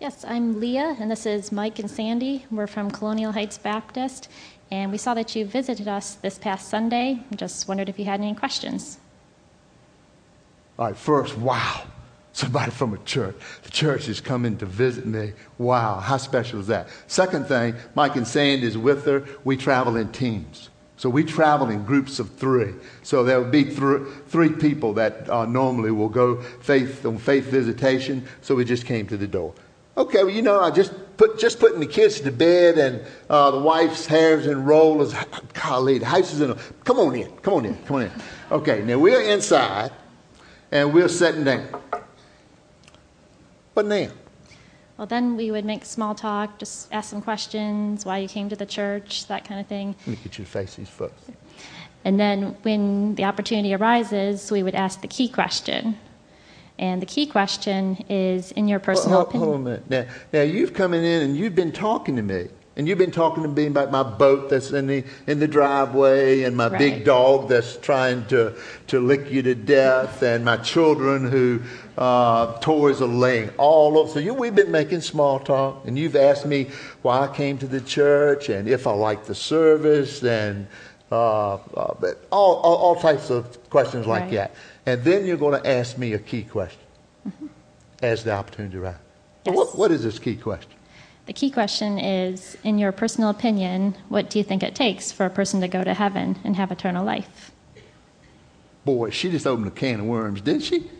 Yes, 0.00 0.24
I'm 0.26 0.60
Leah, 0.60 0.96
and 0.98 1.10
this 1.10 1.26
is 1.26 1.52
Mike 1.52 1.78
and 1.78 1.90
Sandy. 1.90 2.46
We're 2.50 2.66
from 2.66 2.90
Colonial 2.90 3.32
Heights 3.32 3.58
Baptist, 3.58 4.30
and 4.70 4.90
we 4.90 4.96
saw 4.96 5.12
that 5.12 5.36
you 5.36 5.44
visited 5.44 5.86
us 5.86 6.14
this 6.14 6.38
past 6.38 6.70
Sunday. 6.70 7.22
Just 7.36 7.68
wondered 7.68 7.90
if 7.90 7.98
you 7.98 8.06
had 8.06 8.18
any 8.18 8.34
questions. 8.34 8.98
All 10.78 10.86
right, 10.86 10.96
first, 10.96 11.36
wow. 11.36 11.82
Somebody 12.32 12.70
from 12.70 12.94
a 12.94 12.98
church. 12.98 13.36
The 13.62 13.70
church 13.70 14.08
is 14.08 14.22
coming 14.22 14.56
to 14.56 14.64
visit 14.64 15.04
me. 15.04 15.34
Wow, 15.58 15.98
how 15.98 16.16
special 16.16 16.60
is 16.60 16.68
that? 16.68 16.88
Second 17.08 17.44
thing, 17.44 17.74
Mike 17.94 18.16
and 18.16 18.26
Sandy 18.26 18.66
is 18.66 18.78
with 18.78 19.04
her. 19.04 19.26
We 19.44 19.58
travel 19.58 19.96
in 19.96 20.12
teams. 20.12 20.70
So 21.00 21.08
we 21.08 21.24
travel 21.24 21.70
in 21.70 21.82
groups 21.86 22.18
of 22.18 22.28
three. 22.34 22.74
So 23.04 23.24
there 23.24 23.40
would 23.40 23.50
be 23.50 23.64
th- 23.64 24.02
three 24.28 24.50
people 24.50 24.92
that 24.92 25.30
uh, 25.30 25.46
normally 25.46 25.92
will 25.92 26.10
go 26.10 26.42
faith 26.60 27.06
on 27.06 27.16
faith 27.16 27.46
visitation. 27.46 28.28
So 28.42 28.54
we 28.54 28.66
just 28.66 28.84
came 28.84 29.06
to 29.06 29.16
the 29.16 29.26
door. 29.26 29.54
Okay, 29.96 30.24
well, 30.24 30.34
you 30.34 30.42
know, 30.42 30.60
I 30.60 30.70
just 30.70 30.92
put 31.16 31.38
just 31.38 31.58
putting 31.58 31.80
the 31.80 31.86
kids 31.86 32.20
to 32.20 32.30
bed 32.30 32.76
and 32.76 33.02
uh, 33.30 33.50
the 33.50 33.60
wife's 33.60 34.04
hair's 34.04 34.46
in 34.46 34.66
rollers. 34.66 35.14
Golly, 35.54 35.96
the 35.96 36.04
house 36.04 36.34
is 36.34 36.42
in. 36.42 36.50
A, 36.50 36.54
come 36.84 36.98
on 36.98 37.14
in, 37.14 37.34
come 37.38 37.54
on 37.54 37.64
in, 37.64 37.78
come 37.84 37.96
on 37.96 38.02
in. 38.02 38.12
Okay, 38.50 38.82
now 38.82 38.98
we're 38.98 39.22
inside 39.22 39.92
and 40.70 40.92
we're 40.92 41.08
sitting 41.08 41.44
down. 41.44 41.66
But 43.72 43.86
now? 43.86 44.10
Well, 45.00 45.06
then 45.06 45.34
we 45.34 45.50
would 45.50 45.64
make 45.64 45.86
small 45.86 46.14
talk, 46.14 46.58
just 46.58 46.92
ask 46.92 47.08
some 47.08 47.22
questions, 47.22 48.04
why 48.04 48.18
you 48.18 48.28
came 48.28 48.50
to 48.50 48.54
the 48.54 48.66
church, 48.66 49.26
that 49.28 49.46
kind 49.46 49.58
of 49.58 49.66
thing. 49.66 49.96
Let 50.00 50.08
me 50.08 50.16
get 50.16 50.38
you 50.38 50.44
to 50.44 50.50
face 50.50 50.74
these 50.74 50.90
folks. 50.90 51.22
And 52.04 52.20
then 52.20 52.54
when 52.64 53.14
the 53.14 53.24
opportunity 53.24 53.72
arises, 53.72 54.50
we 54.50 54.62
would 54.62 54.74
ask 54.74 55.00
the 55.00 55.08
key 55.08 55.30
question. 55.30 55.96
And 56.78 57.00
the 57.00 57.06
key 57.06 57.24
question 57.24 58.04
is 58.10 58.52
in 58.52 58.68
your 58.68 58.78
personal 58.78 59.20
hold, 59.20 59.28
opinion. 59.28 59.48
Hold 59.48 59.54
on 59.54 59.60
a 59.62 59.64
minute. 59.64 59.90
Now, 59.90 60.04
now 60.34 60.42
you've 60.42 60.74
come 60.74 60.92
in 60.92 61.02
and 61.02 61.34
you've 61.34 61.54
been 61.54 61.72
talking 61.72 62.14
to 62.16 62.22
me. 62.22 62.48
And 62.76 62.88
you've 62.88 62.98
been 62.98 63.10
talking 63.10 63.42
to 63.42 63.48
me 63.48 63.66
about 63.66 63.90
my 63.90 64.02
boat 64.02 64.48
that's 64.48 64.70
in 64.70 64.86
the 64.86 65.04
in 65.26 65.38
the 65.40 65.48
driveway, 65.48 66.44
and 66.44 66.56
my 66.56 66.68
right. 66.68 66.78
big 66.78 67.04
dog 67.04 67.48
that's 67.48 67.76
trying 67.76 68.26
to 68.26 68.54
to 68.86 69.00
lick 69.00 69.30
you 69.30 69.42
to 69.42 69.54
death, 69.54 70.22
and 70.22 70.44
my 70.44 70.56
children 70.56 71.30
who 71.30 71.60
uh, 71.98 72.58
toys 72.60 73.02
are 73.02 73.08
laying 73.08 73.50
all 73.58 73.98
over. 73.98 74.08
So 74.08 74.18
you, 74.20 74.34
we've 74.34 74.54
been 74.54 74.70
making 74.70 75.00
small 75.00 75.40
talk, 75.40 75.86
and 75.86 75.98
you've 75.98 76.16
asked 76.16 76.46
me 76.46 76.70
why 77.02 77.26
I 77.28 77.34
came 77.34 77.58
to 77.58 77.66
the 77.66 77.80
church, 77.80 78.48
and 78.48 78.68
if 78.68 78.86
I 78.86 78.92
like 78.92 79.24
the 79.26 79.34
service, 79.34 80.22
and 80.22 80.66
uh, 81.12 81.54
uh, 81.54 81.94
but 82.00 82.24
all, 82.30 82.54
all, 82.56 82.76
all 82.76 82.96
types 82.96 83.30
of 83.30 83.68
questions 83.68 84.06
like 84.06 84.22
right. 84.22 84.32
that. 84.32 84.54
And 84.86 85.02
then 85.04 85.26
you're 85.26 85.36
going 85.36 85.60
to 85.60 85.68
ask 85.68 85.98
me 85.98 86.12
a 86.14 86.18
key 86.18 86.44
question 86.44 86.80
mm-hmm. 87.28 87.46
as 88.00 88.24
the 88.24 88.32
opportunity 88.32 88.78
arises. 88.78 89.00
Yes. 89.44 89.56
What, 89.56 89.76
what 89.76 89.90
is 89.90 90.04
this 90.04 90.18
key 90.18 90.36
question? 90.36 90.70
The 91.30 91.34
key 91.34 91.52
question 91.52 91.96
is 91.96 92.56
in 92.64 92.80
your 92.80 92.90
personal 92.90 93.30
opinion, 93.30 93.94
what 94.08 94.30
do 94.30 94.38
you 94.40 94.42
think 94.42 94.64
it 94.64 94.74
takes 94.74 95.12
for 95.12 95.26
a 95.26 95.30
person 95.30 95.60
to 95.60 95.68
go 95.68 95.84
to 95.84 95.94
heaven 95.94 96.36
and 96.42 96.56
have 96.56 96.72
eternal 96.72 97.04
life? 97.04 97.52
Boy, 98.84 99.10
she 99.10 99.30
just 99.30 99.46
opened 99.46 99.68
a 99.68 99.70
can 99.70 100.00
of 100.00 100.06
worms, 100.06 100.40
didn't 100.40 100.62
she? 100.62 100.90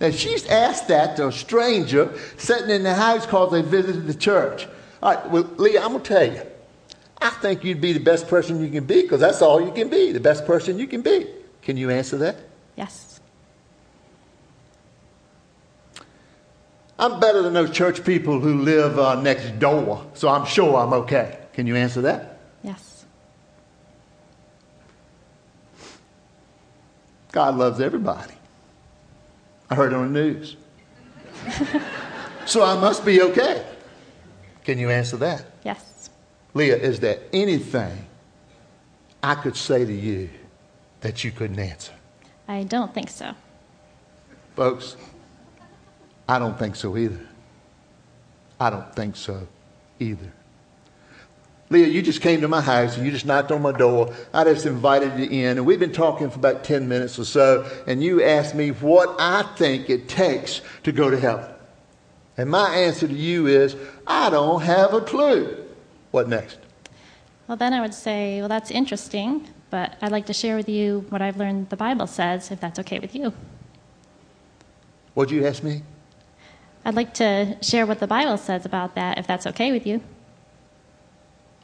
Now, 0.00 0.12
she's 0.12 0.46
asked 0.46 0.86
that 0.86 1.16
to 1.16 1.26
a 1.26 1.32
stranger 1.32 2.16
sitting 2.36 2.70
in 2.70 2.84
the 2.84 2.94
house 2.94 3.26
because 3.26 3.50
they 3.50 3.62
visited 3.62 4.06
the 4.06 4.14
church. 4.14 4.68
All 5.02 5.16
right, 5.16 5.28
well, 5.28 5.50
Leah, 5.56 5.82
I'm 5.82 5.90
going 5.90 6.04
to 6.04 6.08
tell 6.08 6.32
you. 6.32 6.42
I 7.20 7.30
think 7.30 7.64
you'd 7.64 7.80
be 7.80 7.92
the 7.92 7.98
best 7.98 8.28
person 8.28 8.60
you 8.60 8.70
can 8.70 8.84
be 8.84 9.02
because 9.02 9.18
that's 9.18 9.42
all 9.42 9.60
you 9.60 9.72
can 9.72 9.88
be, 9.88 10.12
the 10.12 10.20
best 10.20 10.46
person 10.46 10.78
you 10.78 10.86
can 10.86 11.02
be. 11.02 11.26
Can 11.62 11.76
you 11.76 11.90
answer 11.90 12.18
that? 12.18 12.36
Yes. 12.76 13.11
I'm 17.02 17.18
better 17.18 17.42
than 17.42 17.52
those 17.52 17.72
church 17.72 18.04
people 18.04 18.38
who 18.38 18.62
live 18.62 18.96
uh, 18.96 19.20
next 19.20 19.58
door, 19.58 20.06
so 20.14 20.28
I'm 20.28 20.46
sure 20.46 20.76
I'm 20.76 20.92
okay. 20.92 21.36
Can 21.52 21.66
you 21.66 21.74
answer 21.74 22.00
that? 22.02 22.38
Yes. 22.62 23.04
God 27.32 27.56
loves 27.56 27.80
everybody. 27.80 28.34
I 29.68 29.74
heard 29.74 29.92
it 29.92 29.96
on 29.96 30.12
the 30.12 30.20
news. 30.20 30.56
so 32.46 32.62
I 32.62 32.78
must 32.78 33.04
be 33.04 33.20
okay. 33.20 33.66
Can 34.62 34.78
you 34.78 34.88
answer 34.88 35.16
that? 35.16 35.44
Yes. 35.64 36.08
Leah, 36.54 36.76
is 36.76 37.00
there 37.00 37.18
anything 37.32 38.06
I 39.24 39.34
could 39.34 39.56
say 39.56 39.84
to 39.84 39.92
you 39.92 40.30
that 41.00 41.24
you 41.24 41.32
couldn't 41.32 41.58
answer? 41.58 41.94
I 42.46 42.62
don't 42.62 42.94
think 42.94 43.10
so. 43.10 43.32
Folks, 44.54 44.96
I 46.28 46.38
don't 46.38 46.58
think 46.58 46.76
so 46.76 46.96
either. 46.96 47.20
I 48.60 48.70
don't 48.70 48.94
think 48.94 49.16
so 49.16 49.46
either. 49.98 50.32
Leah, 51.68 51.86
you 51.86 52.02
just 52.02 52.20
came 52.20 52.42
to 52.42 52.48
my 52.48 52.60
house 52.60 52.96
and 52.96 53.06
you 53.06 53.10
just 53.10 53.24
knocked 53.24 53.50
on 53.50 53.62
my 53.62 53.72
door. 53.72 54.14
I 54.34 54.44
just 54.44 54.66
invited 54.66 55.18
you 55.18 55.24
in, 55.24 55.56
and 55.56 55.66
we've 55.66 55.80
been 55.80 55.92
talking 55.92 56.28
for 56.30 56.36
about 56.36 56.64
10 56.64 56.86
minutes 56.86 57.18
or 57.18 57.24
so, 57.24 57.66
and 57.86 58.04
you 58.04 58.22
asked 58.22 58.54
me 58.54 58.70
what 58.70 59.16
I 59.18 59.42
think 59.56 59.88
it 59.88 60.06
takes 60.06 60.60
to 60.82 60.92
go 60.92 61.10
to 61.10 61.18
heaven. 61.18 61.46
And 62.36 62.50
my 62.50 62.74
answer 62.74 63.08
to 63.08 63.14
you 63.14 63.46
is, 63.46 63.74
I 64.06 64.28
don't 64.30 64.62
have 64.62 64.92
a 64.92 65.00
clue. 65.00 65.56
What 66.10 66.28
next? 66.28 66.58
Well, 67.48 67.56
then 67.56 67.72
I 67.72 67.80
would 67.80 67.94
say, 67.94 68.40
well, 68.40 68.48
that's 68.48 68.70
interesting, 68.70 69.48
but 69.70 69.96
I'd 70.02 70.12
like 70.12 70.26
to 70.26 70.34
share 70.34 70.56
with 70.56 70.68
you 70.68 71.06
what 71.08 71.22
I've 71.22 71.38
learned 71.38 71.70
the 71.70 71.76
Bible 71.76 72.06
says, 72.06 72.50
if 72.50 72.60
that's 72.60 72.78
okay 72.80 72.98
with 72.98 73.14
you. 73.14 73.32
What'd 75.14 75.30
you 75.30 75.46
ask 75.46 75.62
me? 75.62 75.82
I'd 76.84 76.94
like 76.94 77.14
to 77.14 77.56
share 77.62 77.86
what 77.86 78.00
the 78.00 78.06
Bible 78.06 78.36
says 78.36 78.66
about 78.66 78.96
that, 78.96 79.18
if 79.18 79.26
that's 79.26 79.46
okay 79.46 79.70
with 79.70 79.86
you. 79.86 80.00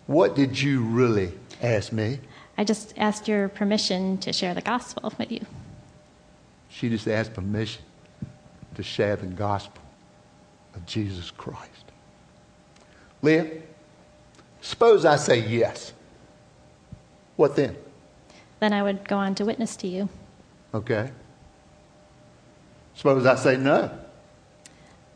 What 0.07 0.37
did 0.37 0.61
you 0.61 0.83
really 0.83 1.33
ask 1.61 1.93
me? 1.93 2.21
I 2.57 2.65
just 2.65 2.95
asked 2.97 3.29
your 3.29 3.49
permission 3.49 4.19
to 4.19 4.33
share 4.33 4.55
the 4.55 4.63
gospel 4.63 5.13
with 5.19 5.31
you. 5.31 5.45
She 6.69 6.89
just 6.89 7.09
asked 7.09 7.35
permission 7.35 7.83
to 8.75 8.83
share 8.83 9.17
the 9.17 9.27
gospel 9.27 9.83
of 10.75 10.87
Jesus 10.87 11.31
Christ. 11.31 11.85
Leah, 13.23 13.49
suppose 14.61 15.05
I 15.05 15.17
say 15.17 15.41
yes. 15.41 15.93
What 17.37 17.57
then? 17.57 17.77
Then 18.61 18.73
I 18.73 18.83
would 18.83 19.07
go 19.07 19.17
on 19.17 19.35
to 19.37 19.45
witness 19.45 19.77
to 19.77 19.89
you. 19.89 20.09
Okay. 20.75 21.11
Suppose 22.95 23.27
I 23.27 23.35
say 23.37 23.57
no. 23.57 23.91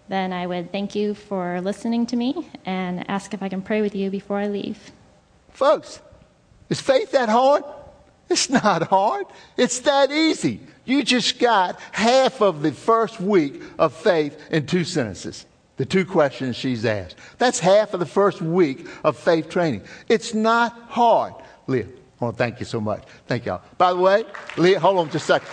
Then 0.08 0.32
I 0.32 0.46
would 0.46 0.72
thank 0.72 0.94
you 0.94 1.14
for 1.14 1.60
listening 1.60 2.06
to 2.06 2.16
me 2.16 2.48
and 2.64 3.08
ask 3.08 3.32
if 3.34 3.42
I 3.42 3.48
can 3.48 3.62
pray 3.62 3.80
with 3.80 3.94
you 3.94 4.10
before 4.10 4.38
I 4.38 4.48
leave. 4.48 4.92
Folks, 5.50 6.00
is 6.68 6.80
faith 6.80 7.12
that 7.12 7.28
hard? 7.28 7.64
It's 8.28 8.48
not 8.48 8.84
hard. 8.88 9.26
It's 9.56 9.80
that 9.80 10.10
easy. 10.10 10.60
You 10.84 11.02
just 11.02 11.38
got 11.38 11.78
half 11.92 12.40
of 12.40 12.62
the 12.62 12.72
first 12.72 13.20
week 13.20 13.62
of 13.78 13.92
faith 13.92 14.38
in 14.50 14.66
two 14.66 14.84
sentences. 14.84 15.46
The 15.76 15.86
two 15.86 16.04
questions 16.04 16.56
she's 16.56 16.84
asked. 16.84 17.16
That's 17.38 17.58
half 17.58 17.94
of 17.94 18.00
the 18.00 18.06
first 18.06 18.42
week 18.42 18.86
of 19.04 19.16
faith 19.16 19.48
training. 19.48 19.82
It's 20.08 20.34
not 20.34 20.72
hard. 20.88 21.34
Leah, 21.66 21.86
I 22.20 22.24
want 22.24 22.36
to 22.36 22.38
thank 22.38 22.60
you 22.60 22.66
so 22.66 22.80
much. 22.80 23.04
Thank 23.26 23.46
y'all. 23.46 23.62
By 23.78 23.92
the 23.92 23.98
way, 23.98 24.24
Leah, 24.56 24.80
hold 24.80 24.98
on 24.98 25.10
just 25.10 25.24
a 25.24 25.40
second. 25.40 25.48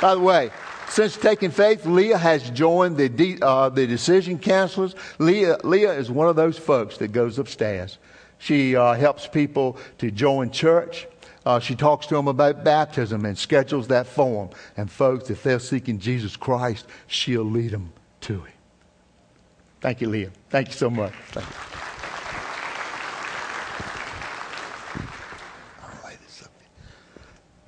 By 0.00 0.14
the 0.14 0.20
way, 0.20 0.50
since 0.88 1.16
taking 1.16 1.50
faith, 1.50 1.86
Leah 1.86 2.18
has 2.18 2.50
joined 2.50 2.96
the, 2.96 3.08
de- 3.08 3.38
uh, 3.40 3.68
the 3.68 3.86
decision 3.86 4.38
counselors. 4.38 4.94
Leah, 5.18 5.58
Leah 5.64 5.92
is 5.92 6.10
one 6.10 6.28
of 6.28 6.36
those 6.36 6.58
folks 6.58 6.98
that 6.98 7.08
goes 7.08 7.38
upstairs. 7.38 7.98
She 8.38 8.76
uh, 8.76 8.94
helps 8.94 9.26
people 9.26 9.78
to 9.98 10.10
join 10.10 10.50
church. 10.50 11.06
Uh, 11.46 11.60
she 11.60 11.74
talks 11.74 12.06
to 12.06 12.14
them 12.14 12.28
about 12.28 12.64
baptism 12.64 13.24
and 13.24 13.36
schedules 13.36 13.88
that 13.88 14.06
for 14.06 14.46
them. 14.46 14.56
And 14.76 14.90
folks, 14.90 15.30
if 15.30 15.42
they're 15.42 15.58
seeking 15.58 15.98
Jesus 15.98 16.36
Christ, 16.36 16.86
she'll 17.06 17.44
lead 17.44 17.72
them 17.72 17.92
to 18.22 18.40
Him. 18.40 18.52
Thank 19.80 20.00
you, 20.00 20.08
Leah. 20.08 20.30
Thank 20.48 20.68
you 20.68 20.74
so 20.74 20.88
much. 20.88 21.12
Thank 21.28 21.48
you. 21.48 21.74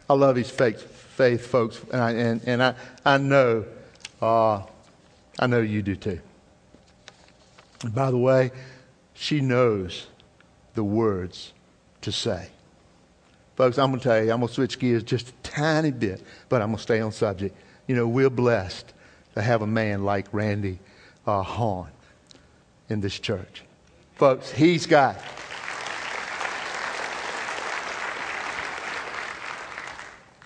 I 0.09 0.15
love 0.15 0.37
these 0.37 0.51
faith, 0.51 0.83
faith 1.17 1.47
folks, 1.47 1.81
and 1.91 2.03
I, 2.03 2.11
and, 2.13 2.41
and 2.47 2.63
I, 2.63 2.75
I 3.05 3.17
know, 3.17 3.65
uh, 4.21 4.63
I 5.39 5.47
know 5.47 5.61
you 5.61 5.81
do 5.81 5.97
too. 5.97 6.21
And 7.83 7.95
by 7.95 8.11
the 8.11 8.19
way, 8.19 8.51
she 9.15 9.41
knows 9.41 10.07
the 10.75 10.85
words 10.85 11.55
to 12.03 12.13
say. 12.13 12.49
Folks, 13.57 13.79
I'm 13.79 13.91
going 13.91 14.01
to 14.01 14.05
tell 14.05 14.23
you, 14.23 14.31
I'm 14.31 14.41
going 14.41 14.49
to 14.49 14.55
switch 14.55 14.79
gears 14.79 15.03
just 15.03 15.31
a 15.31 15.33
tiny 15.43 15.91
bit, 15.91 16.23
but 16.51 16.61
I'm 16.61 16.69
going 16.69 16.77
to 16.77 16.83
stay 16.83 17.01
on 17.01 17.13
subject. 17.13 17.57
You 17.87 17.97
know, 17.97 18.07
we're 18.07 18.29
blessed 18.29 18.93
to 19.35 19.41
have 19.41 19.63
a 19.63 19.67
man 19.67 20.05
like 20.05 20.27
Randy 20.33 20.79
uh, 21.27 21.43
Horn 21.43 21.89
in 22.91 23.01
this 23.01 23.19
church. 23.19 23.63
Folks, 24.17 24.53
he's 24.53 24.85
got. 24.87 25.17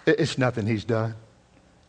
It's 0.06 0.38
nothing 0.38 0.66
he's 0.66 0.84
done. 0.84 1.14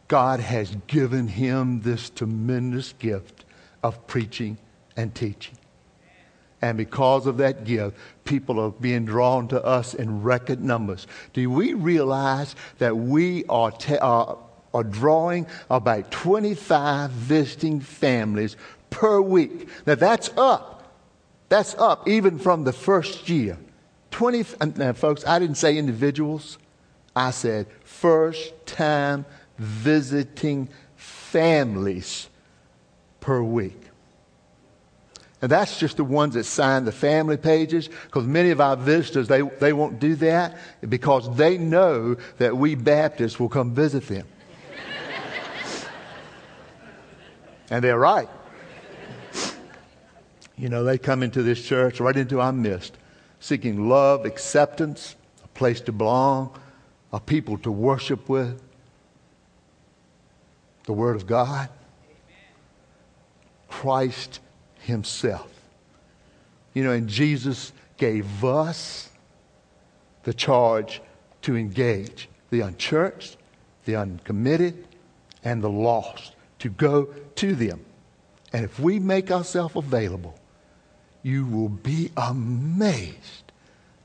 God 0.07 0.39
has 0.41 0.75
given 0.87 1.27
him 1.27 1.81
this 1.81 2.09
tremendous 2.09 2.93
gift 2.93 3.45
of 3.81 4.05
preaching 4.07 4.57
and 4.97 5.15
teaching. 5.15 5.57
And 6.61 6.77
because 6.77 7.25
of 7.25 7.37
that 7.37 7.63
gift, 7.63 7.97
people 8.23 8.59
are 8.59 8.71
being 8.71 9.05
drawn 9.05 9.47
to 9.47 9.63
us 9.63 9.93
in 9.93 10.21
record 10.21 10.61
numbers. 10.61 11.07
Do 11.33 11.49
we 11.49 11.73
realize 11.73 12.55
that 12.77 12.95
we 12.95 13.45
are, 13.45 13.71
te- 13.71 13.97
are, 13.97 14.37
are 14.73 14.83
drawing 14.83 15.47
about 15.69 16.11
25 16.11 17.09
visiting 17.09 17.79
families 17.79 18.57
per 18.91 19.19
week? 19.21 19.69
Now 19.87 19.95
that's 19.95 20.29
up. 20.37 20.93
That's 21.49 21.73
up 21.75 22.07
even 22.07 22.37
from 22.37 22.63
the 22.63 22.73
first 22.73 23.27
year. 23.27 23.57
20, 24.11 24.45
now 24.75 24.93
folks, 24.93 25.25
I 25.25 25.39
didn't 25.39 25.57
say 25.57 25.77
individuals. 25.77 26.57
I 27.15 27.31
said 27.31 27.67
first 27.83 28.53
time 28.65 29.25
visiting 29.57 30.69
families 30.95 32.29
per 33.19 33.41
week. 33.41 33.77
And 35.41 35.51
that's 35.51 35.79
just 35.79 35.97
the 35.97 36.03
ones 36.03 36.35
that 36.35 36.43
sign 36.43 36.85
the 36.85 36.91
family 36.91 37.37
pages, 37.37 37.87
because 37.87 38.27
many 38.27 38.51
of 38.51 38.61
our 38.61 38.75
visitors, 38.75 39.27
they, 39.27 39.41
they 39.41 39.73
won't 39.73 39.99
do 39.99 40.15
that 40.17 40.55
because 40.87 41.35
they 41.35 41.57
know 41.57 42.15
that 42.37 42.55
we 42.55 42.75
Baptists 42.75 43.39
will 43.39 43.49
come 43.49 43.73
visit 43.73 44.07
them. 44.07 44.27
and 47.71 47.83
they're 47.83 47.97
right. 47.97 48.29
You 50.57 50.69
know, 50.69 50.83
they 50.83 50.99
come 50.99 51.23
into 51.23 51.41
this 51.41 51.65
church, 51.65 51.99
right 51.99 52.15
into 52.15 52.39
our 52.39 52.53
midst, 52.53 52.95
seeking 53.39 53.89
love, 53.89 54.25
acceptance, 54.25 55.15
a 55.43 55.47
place 55.47 55.81
to 55.81 55.91
belong, 55.91 56.55
a 57.13 57.19
people 57.19 57.57
to 57.59 57.71
worship 57.71 58.29
with, 58.29 58.61
the 60.85 60.93
Word 60.93 61.15
of 61.15 61.27
God, 61.27 61.69
Christ 63.67 64.39
Himself. 64.79 65.49
You 66.73 66.83
know, 66.83 66.91
and 66.91 67.07
Jesus 67.07 67.73
gave 67.97 68.43
us 68.43 69.09
the 70.23 70.33
charge 70.33 71.01
to 71.43 71.55
engage 71.55 72.29
the 72.49 72.61
unchurched, 72.61 73.37
the 73.85 73.95
uncommitted, 73.95 74.87
and 75.43 75.63
the 75.63 75.69
lost, 75.69 76.33
to 76.59 76.69
go 76.69 77.05
to 77.35 77.55
them. 77.55 77.83
And 78.53 78.65
if 78.65 78.79
we 78.79 78.99
make 78.99 79.31
ourselves 79.31 79.75
available, 79.75 80.37
you 81.23 81.45
will 81.45 81.69
be 81.69 82.11
amazed 82.17 83.51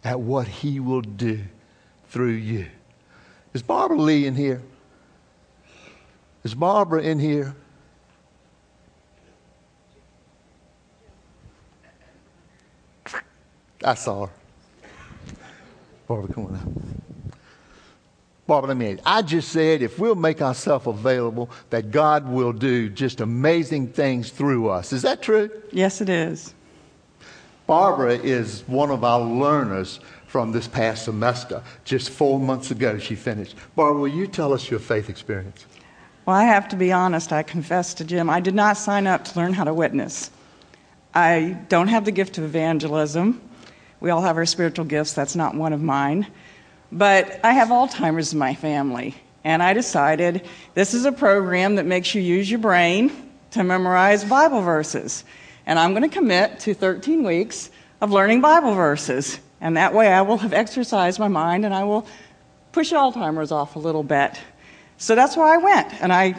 at 0.05 0.21
what 0.21 0.47
He 0.47 0.81
will 0.81 1.03
do 1.03 1.40
through 2.09 2.33
you. 2.33 2.66
Is 3.57 3.62
Barbara 3.62 3.97
Lee 3.97 4.27
in 4.27 4.35
here? 4.35 4.61
Is 6.45 6.55
Barbara 6.55 7.01
in 7.01 7.19
here? 7.19 7.57
I 13.83 13.95
saw 13.95 14.27
her. 14.27 14.33
Barbara, 16.07 16.35
come 16.35 16.45
on 16.45 16.53
now. 16.53 17.40
Barbara, 18.47 18.69
let 18.69 18.77
me 18.77 18.99
I 19.07 19.23
just 19.23 19.49
said 19.49 19.81
if 19.81 19.99
we'll 19.99 20.16
make 20.16 20.42
ourselves 20.42 20.87
available, 20.87 21.49
that 21.71 21.90
God 21.90 22.29
will 22.29 22.53
do 22.53 22.90
just 22.90 23.23
amazing 23.23 23.88
things 23.88 24.29
through 24.29 24.69
us. 24.69 24.92
Is 24.92 25.01
that 25.01 25.23
true? 25.23 25.49
Yes, 25.73 26.03
it 26.03 26.11
is. 26.11 26.53
Barbara 27.66 28.19
is 28.19 28.64
one 28.66 28.90
of 28.90 29.03
our 29.03 29.23
learners 29.23 30.01
from 30.26 30.52
this 30.52 30.68
past 30.68 31.04
semester. 31.04 31.62
Just 31.84 32.10
four 32.10 32.38
months 32.38 32.70
ago, 32.70 32.98
she 32.98 33.14
finished. 33.14 33.56
Barbara, 33.74 34.00
will 34.00 34.08
you 34.08 34.26
tell 34.26 34.52
us 34.52 34.70
your 34.70 34.80
faith 34.80 35.08
experience? 35.08 35.66
Well, 36.24 36.36
I 36.36 36.44
have 36.44 36.68
to 36.68 36.76
be 36.76 36.92
honest. 36.92 37.32
I 37.32 37.42
confess 37.42 37.94
to 37.94 38.04
Jim, 38.04 38.28
I 38.28 38.40
did 38.40 38.54
not 38.54 38.76
sign 38.76 39.06
up 39.06 39.24
to 39.26 39.38
learn 39.38 39.52
how 39.52 39.64
to 39.64 39.72
witness. 39.72 40.30
I 41.14 41.56
don't 41.68 41.88
have 41.88 42.04
the 42.04 42.12
gift 42.12 42.36
of 42.38 42.44
evangelism. 42.44 43.40
We 44.00 44.10
all 44.10 44.22
have 44.22 44.36
our 44.36 44.44
spiritual 44.44 44.84
gifts. 44.84 45.12
That's 45.12 45.36
not 45.36 45.54
one 45.54 45.72
of 45.72 45.80
mine. 45.80 46.26
But 46.92 47.40
I 47.44 47.52
have 47.52 47.68
Alzheimer's 47.68 48.32
in 48.32 48.38
my 48.38 48.54
family. 48.54 49.14
And 49.44 49.62
I 49.62 49.72
decided 49.72 50.46
this 50.74 50.92
is 50.92 51.04
a 51.04 51.12
program 51.12 51.76
that 51.76 51.86
makes 51.86 52.14
you 52.14 52.20
use 52.20 52.50
your 52.50 52.58
brain 52.58 53.12
to 53.52 53.62
memorize 53.62 54.24
Bible 54.24 54.60
verses. 54.60 55.24
And 55.64 55.78
I'm 55.78 55.92
going 55.92 56.02
to 56.02 56.08
commit 56.08 56.60
to 56.60 56.74
13 56.74 57.22
weeks 57.22 57.70
of 58.00 58.10
learning 58.10 58.40
Bible 58.40 58.74
verses. 58.74 59.38
And 59.66 59.76
that 59.76 59.92
way 59.92 60.12
I 60.12 60.22
will 60.22 60.38
have 60.38 60.52
exercised 60.52 61.18
my 61.18 61.26
mind 61.26 61.64
and 61.64 61.74
I 61.74 61.83
will 61.83 62.07
push 62.70 62.92
Alzheimer's 62.92 63.50
off 63.50 63.74
a 63.74 63.81
little 63.81 64.05
bit. 64.05 64.38
So 64.96 65.16
that's 65.16 65.37
where 65.37 65.48
I 65.48 65.57
went. 65.57 65.92
And 66.00 66.12
I 66.12 66.37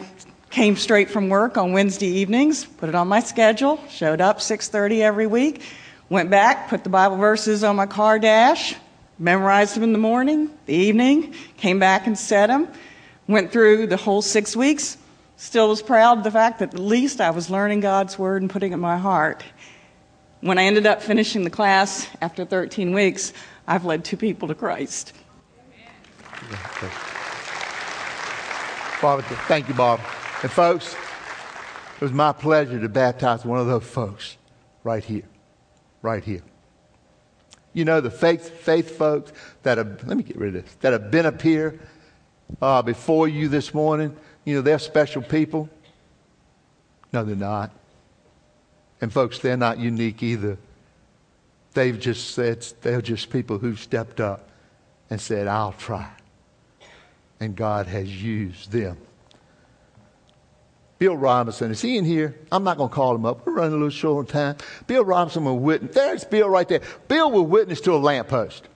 came 0.48 0.76
straight 0.76 1.10
from 1.10 1.28
work 1.28 1.58
on 1.58 1.72
Wednesday 1.72 2.06
evenings, 2.06 2.64
put 2.64 2.88
it 2.88 2.94
on 2.94 3.06
my 3.06 3.20
schedule, 3.20 3.78
showed 3.90 4.22
up 4.22 4.38
6:30 4.38 5.02
every 5.02 5.26
week, 5.26 5.60
went 6.08 6.30
back, 6.30 6.70
put 6.70 6.84
the 6.84 6.88
Bible 6.88 7.18
verses 7.18 7.62
on 7.62 7.76
my 7.76 7.84
car 7.84 8.18
dash, 8.18 8.74
memorized 9.18 9.76
them 9.76 9.82
in 9.82 9.92
the 9.92 9.98
morning, 9.98 10.48
the 10.64 10.72
evening, 10.72 11.34
came 11.58 11.78
back 11.78 12.06
and 12.06 12.18
said 12.18 12.48
them, 12.48 12.66
went 13.26 13.52
through 13.52 13.88
the 13.88 13.98
whole 13.98 14.22
6 14.22 14.56
weeks, 14.56 14.96
still 15.36 15.68
was 15.68 15.82
proud 15.82 16.16
of 16.16 16.24
the 16.24 16.30
fact 16.30 16.60
that 16.60 16.72
at 16.72 16.80
least 16.80 17.20
I 17.20 17.28
was 17.28 17.50
learning 17.50 17.80
God's 17.80 18.18
word 18.18 18.40
and 18.40 18.50
putting 18.50 18.72
it 18.72 18.76
in 18.76 18.80
my 18.80 18.96
heart. 18.96 19.44
When 20.40 20.56
I 20.56 20.64
ended 20.64 20.86
up 20.86 21.02
finishing 21.02 21.42
the 21.42 21.50
class 21.50 22.08
after 22.20 22.44
13 22.44 22.92
weeks, 22.92 23.32
I've 23.66 23.84
led 23.84 24.04
two 24.04 24.16
people 24.16 24.48
to 24.48 24.54
Christ. 24.54 25.12
Thank 29.46 29.68
you, 29.68 29.74
Bob. 29.74 30.00
And 30.42 30.50
folks, 30.50 30.94
it 31.96 32.00
was 32.00 32.12
my 32.12 32.32
pleasure 32.32 32.78
to 32.80 32.88
baptize 32.88 33.44
one 33.44 33.58
of 33.58 33.66
those 33.66 33.84
folks 33.84 34.36
right 34.84 35.04
here, 35.04 35.24
right 36.02 36.22
here. 36.22 36.42
You 37.72 37.84
know, 37.84 38.00
the 38.00 38.10
faith, 38.10 38.48
faith 38.60 38.96
folks 38.96 39.32
that 39.64 39.78
have, 39.78 40.06
let 40.06 40.16
me 40.16 40.22
get 40.22 40.36
rid 40.36 40.54
of 40.54 40.64
this, 40.64 40.74
that 40.80 40.92
have 40.92 41.10
been 41.10 41.26
up 41.26 41.42
here 41.42 41.80
uh, 42.62 42.82
before 42.82 43.28
you 43.28 43.48
this 43.48 43.74
morning, 43.74 44.16
you 44.44 44.54
know, 44.54 44.62
they're 44.62 44.78
special 44.78 45.22
people. 45.22 45.68
No, 47.12 47.24
they're 47.24 47.36
not. 47.36 47.72
And 49.00 49.12
folks, 49.12 49.38
they're 49.38 49.56
not 49.56 49.78
unique 49.78 50.22
either. 50.22 50.58
They've 51.74 51.98
just 51.98 52.32
said, 52.32 52.66
they're 52.82 53.02
just 53.02 53.30
people 53.30 53.58
who've 53.58 53.78
stepped 53.78 54.20
up 54.20 54.48
and 55.10 55.20
said, 55.20 55.46
I'll 55.46 55.72
try. 55.72 56.10
And 57.40 57.54
God 57.54 57.86
has 57.86 58.22
used 58.22 58.72
them. 58.72 58.96
Bill 60.98 61.16
Robinson, 61.16 61.70
is 61.70 61.80
he 61.80 61.96
in 61.96 62.04
here? 62.04 62.36
I'm 62.50 62.64
not 62.64 62.76
going 62.76 62.88
to 62.88 62.94
call 62.94 63.14
him 63.14 63.24
up. 63.24 63.46
We're 63.46 63.52
running 63.52 63.74
a 63.74 63.76
little 63.76 63.90
short 63.90 64.26
on 64.26 64.32
time. 64.32 64.56
Bill 64.88 65.04
Robinson 65.04 65.44
will 65.44 65.58
witness. 65.58 65.94
There's 65.94 66.24
Bill 66.24 66.50
right 66.50 66.68
there. 66.68 66.80
Bill 67.06 67.30
will 67.30 67.46
witness 67.46 67.80
to 67.82 67.94
a 67.94 67.98
lamppost. 67.98 68.68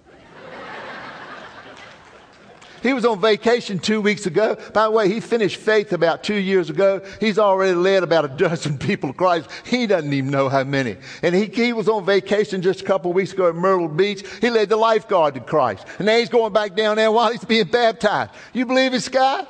He 2.83 2.93
was 2.93 3.05
on 3.05 3.21
vacation 3.21 3.79
two 3.79 4.01
weeks 4.01 4.27
ago. 4.27 4.57
By 4.73 4.85
the 4.85 4.91
way, 4.91 5.09
he 5.09 5.21
finished 5.21 5.57
faith 5.57 5.93
about 5.93 6.25
two 6.25 6.35
years 6.35 6.69
ago. 6.69 7.01
He's 7.21 7.39
already 7.39 7.75
led 7.75 8.03
about 8.03 8.25
a 8.25 8.29
dozen 8.29 8.77
people 8.89 9.11
to 9.11 9.17
Christ. 9.17 9.49
He 9.65 9.87
doesn't 9.87 10.13
even 10.13 10.31
know 10.31 10.49
how 10.49 10.65
many. 10.65 10.97
And 11.23 11.35
he, 11.35 11.47
he 11.47 11.73
was 11.73 11.89
on 11.89 12.05
vacation 12.05 12.61
just 12.61 12.81
a 12.81 12.85
couple 12.85 13.13
weeks 13.13 13.33
ago 13.33 13.49
at 13.49 13.55
Myrtle 13.55 13.89
Beach. 13.89 14.27
He 14.41 14.51
led 14.51 14.69
the 14.69 14.77
lifeguard 14.77 15.35
to 15.35 15.41
Christ. 15.41 15.87
And 15.99 16.07
now 16.07 16.19
he's 16.19 16.29
going 16.29 16.53
back 16.53 16.75
down 16.75 16.97
there 16.97 17.13
while 17.13 17.31
he's 17.31 17.45
being 17.45 17.67
baptized. 17.67 18.33
You 18.53 18.67
believe 18.67 18.93
this 18.93 19.09
guy? 19.09 19.47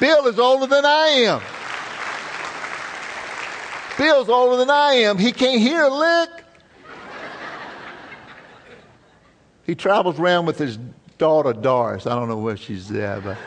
Bill 0.00 0.26
is 0.26 0.38
older 0.38 0.66
than 0.66 0.84
I 0.84 1.06
am. 1.26 1.42
Bill's 3.98 4.28
older 4.28 4.56
than 4.56 4.70
I 4.70 4.94
am. 4.94 5.18
He 5.18 5.30
can't 5.30 5.60
hear 5.60 5.82
a 5.82 5.94
lick. 5.94 6.30
He 9.64 9.74
travels 9.74 10.18
around 10.18 10.46
with 10.46 10.58
his 10.58 10.78
daughter 11.22 11.52
Doris. 11.52 12.04
I 12.08 12.16
don't 12.16 12.28
know 12.28 12.36
where 12.36 12.56
she's 12.56 12.90
at, 12.90 13.22
but, 13.22 13.38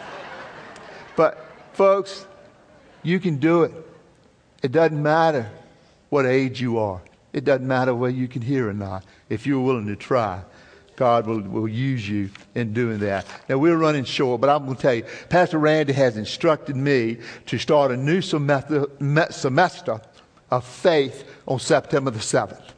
but 1.18 1.46
folks, 1.74 2.26
you 3.04 3.20
can 3.20 3.36
do 3.36 3.64
it. 3.64 3.74
It 4.64 4.72
doesn't 4.72 5.04
matter 5.04 5.50
what 6.08 6.26
age 6.26 6.62
you 6.62 6.78
are. 6.78 7.02
It 7.34 7.44
doesn't 7.44 7.68
matter 7.68 7.94
whether 7.94 8.16
you 8.16 8.30
can 8.30 8.42
hear 8.42 8.70
or 8.70 8.74
not. 8.74 9.04
If 9.28 9.46
you're 9.46 9.60
willing 9.60 9.88
to 9.88 9.98
try, 9.98 10.42
God 10.96 11.28
will, 11.28 11.42
will 11.42 11.68
use 11.68 12.08
you 12.08 12.30
in 12.56 12.72
doing 12.72 13.00
that. 13.00 13.26
Now, 13.50 13.58
we're 13.58 13.76
running 13.76 14.06
short, 14.06 14.40
but 14.40 14.50
I'm 14.50 14.64
going 14.64 14.78
to 14.78 14.82
tell 14.82 14.94
you, 14.94 15.04
Pastor 15.28 15.58
Randy 15.58 15.92
has 15.92 16.16
instructed 16.16 16.78
me 16.78 17.18
to 17.48 17.58
start 17.58 17.92
a 17.92 17.98
new 17.98 18.22
semester, 18.22 18.88
semester 19.32 20.00
of 20.50 20.64
faith 20.64 21.26
on 21.46 21.60
September 21.60 22.10
the 22.10 22.20
7th. 22.20 22.70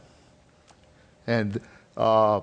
And 1.28 1.60
Uh, 1.96 2.40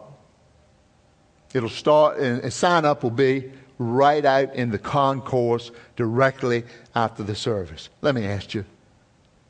it'll 1.56 1.70
start, 1.70 2.18
and, 2.18 2.52
sign 2.52 2.84
up 2.84 3.02
will 3.02 3.10
be 3.10 3.50
right 3.80 4.26
out 4.26 4.54
in 4.56 4.72
the 4.72 4.78
concourse 4.78 5.72
directly 5.96 6.66
after 6.94 7.24
the 7.24 7.34
service. 7.34 7.90
Let 8.02 8.14
me 8.14 8.26
ask 8.26 8.54
you 8.54 8.66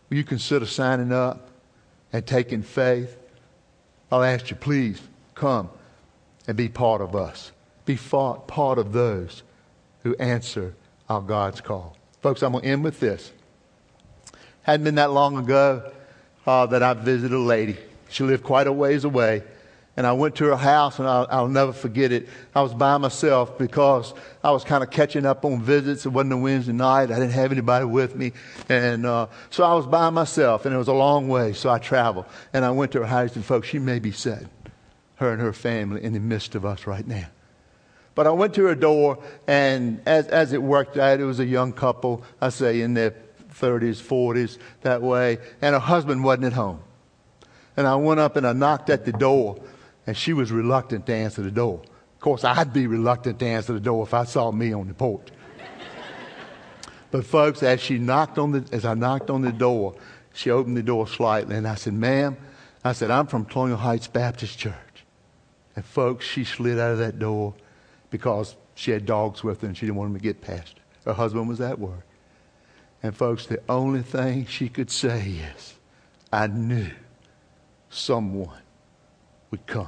will 0.09 0.17
you 0.17 0.23
consider 0.23 0.67
signing 0.67 1.11
up 1.11 1.49
and 2.13 2.25
taking 2.25 2.61
faith? 2.61 3.17
I'll 4.11 4.23
ask 4.23 4.51
you, 4.51 4.55
please 4.55 5.01
come 5.33 5.69
and 6.47 6.55
be 6.55 6.69
part 6.69 7.01
of 7.01 7.15
us. 7.15 7.51
Be 7.85 7.97
part 7.97 8.77
of 8.77 8.93
those 8.93 9.41
who 10.03 10.15
answer 10.17 10.75
our 11.09 11.21
God's 11.21 11.59
call. 11.59 11.97
Folks, 12.21 12.43
I'm 12.43 12.51
going 12.51 12.63
to 12.63 12.69
end 12.69 12.83
with 12.83 12.99
this. 12.99 13.31
Hadn't 14.61 14.83
been 14.83 14.95
that 14.95 15.11
long 15.11 15.37
ago 15.37 15.91
uh, 16.45 16.67
that 16.67 16.83
I 16.83 16.93
visited 16.93 17.33
a 17.33 17.39
lady. 17.39 17.77
She 18.09 18.23
lived 18.23 18.43
quite 18.43 18.67
a 18.67 18.71
ways 18.71 19.03
away. 19.03 19.43
And 19.97 20.05
I 20.05 20.11
went 20.11 20.35
to 20.35 20.45
her 20.45 20.57
house, 20.57 20.99
and 20.99 21.07
I'll, 21.07 21.25
I'll 21.29 21.47
never 21.47 21.71
forget 21.71 22.11
it. 22.11 22.27
I 22.53 22.61
was 22.61 22.73
by 22.73 22.97
myself 22.97 23.57
because 23.57 24.13
I 24.43 24.51
was 24.51 24.65
kind 24.65 24.83
of 24.83 24.91
catching 24.91 25.25
up 25.25 25.45
on 25.45 25.61
visits. 25.61 26.05
It 26.05 26.09
wasn't 26.09 26.33
a 26.33 26.37
Wednesday 26.37 26.73
night. 26.73 27.11
I 27.11 27.15
didn't 27.15 27.31
have 27.31 27.53
anybody 27.53 27.85
with 27.85 28.13
me. 28.15 28.33
And 28.67 29.05
uh, 29.05 29.27
so 29.49 29.63
I 29.63 29.73
was 29.73 29.85
by 29.85 30.09
myself, 30.09 30.65
and 30.65 30.75
it 30.75 30.77
was 30.77 30.89
a 30.89 30.93
long 30.93 31.29
way, 31.29 31.53
so 31.53 31.69
I 31.69 31.79
traveled. 31.79 32.25
And 32.51 32.65
I 32.65 32.71
went 32.71 32.91
to 32.91 32.99
her 32.99 33.05
house, 33.05 33.37
and 33.37 33.45
folks, 33.45 33.69
she 33.69 33.79
may 33.79 33.99
be 33.99 34.11
sitting, 34.11 34.49
her 35.15 35.31
and 35.31 35.41
her 35.41 35.53
family, 35.53 36.03
in 36.03 36.11
the 36.11 36.19
midst 36.19 36.55
of 36.55 36.65
us 36.65 36.85
right 36.85 37.07
now. 37.07 37.27
But 38.15 38.27
I 38.27 38.31
went 38.31 38.53
to 38.55 38.65
her 38.65 38.75
door, 38.75 39.19
and 39.47 40.01
as, 40.05 40.27
as 40.27 40.51
it 40.51 40.61
worked 40.61 40.97
out, 40.97 41.21
it 41.21 41.25
was 41.25 41.39
a 41.39 41.45
young 41.45 41.71
couple, 41.71 42.23
I 42.41 42.49
say 42.49 42.81
in 42.81 42.95
their 42.95 43.11
30s, 43.53 44.01
40s, 44.01 44.57
that 44.81 45.01
way, 45.01 45.37
and 45.61 45.73
her 45.73 45.79
husband 45.79 46.23
wasn't 46.23 46.45
at 46.45 46.53
home. 46.53 46.81
And 47.77 47.87
I 47.87 47.95
went 47.95 48.19
up 48.19 48.37
and 48.37 48.47
I 48.47 48.53
knocked 48.53 48.89
at 48.89 49.05
the 49.05 49.11
door, 49.11 49.61
and 50.07 50.15
she 50.15 50.33
was 50.33 50.51
reluctant 50.51 51.05
to 51.07 51.13
answer 51.13 51.41
the 51.41 51.51
door. 51.51 51.81
Of 52.13 52.19
course, 52.19 52.43
I'd 52.43 52.73
be 52.73 52.87
reluctant 52.87 53.39
to 53.39 53.45
answer 53.45 53.73
the 53.73 53.79
door 53.79 54.03
if 54.03 54.13
I 54.13 54.23
saw 54.23 54.51
me 54.51 54.73
on 54.73 54.87
the 54.87 54.93
porch. 54.93 55.29
but 57.11 57.25
folks, 57.25 57.63
as 57.63 57.81
she 57.81 57.97
knocked 57.97 58.37
on 58.37 58.51
the, 58.51 58.65
as 58.71 58.85
I 58.85 58.93
knocked 58.93 59.29
on 59.29 59.41
the 59.41 59.51
door, 59.51 59.95
she 60.33 60.51
opened 60.51 60.77
the 60.77 60.83
door 60.83 61.07
slightly, 61.07 61.55
and 61.55 61.67
I 61.67 61.75
said, 61.75 61.93
"Ma'am," 61.93 62.37
I 62.83 62.93
said, 62.93 63.09
"I'm 63.09 63.27
from 63.27 63.45
Colonial 63.45 63.77
Heights 63.77 64.07
Baptist 64.07 64.57
Church." 64.57 64.73
And 65.75 65.83
folks, 65.83 66.25
she 66.25 66.43
slid 66.43 66.79
out 66.79 66.91
of 66.91 66.97
that 66.99 67.19
door 67.19 67.53
because 68.09 68.55
she 68.75 68.91
had 68.91 69.05
dogs 69.05 69.43
with 69.43 69.61
her 69.61 69.67
and 69.67 69.77
she 69.77 69.85
didn't 69.85 69.97
want 69.97 70.11
them 70.11 70.19
to 70.19 70.23
get 70.23 70.41
past 70.41 70.75
her. 71.03 71.11
Her 71.11 71.13
husband 71.13 71.47
was 71.47 71.61
at 71.61 71.79
work. 71.79 72.05
And 73.03 73.15
folks, 73.15 73.45
the 73.45 73.61
only 73.67 74.01
thing 74.01 74.45
she 74.45 74.69
could 74.69 74.89
say 74.89 75.19
is, 75.55 75.75
"I 76.31 76.47
knew 76.47 76.91
someone 77.89 78.64
would 79.51 79.65
come. 79.65 79.87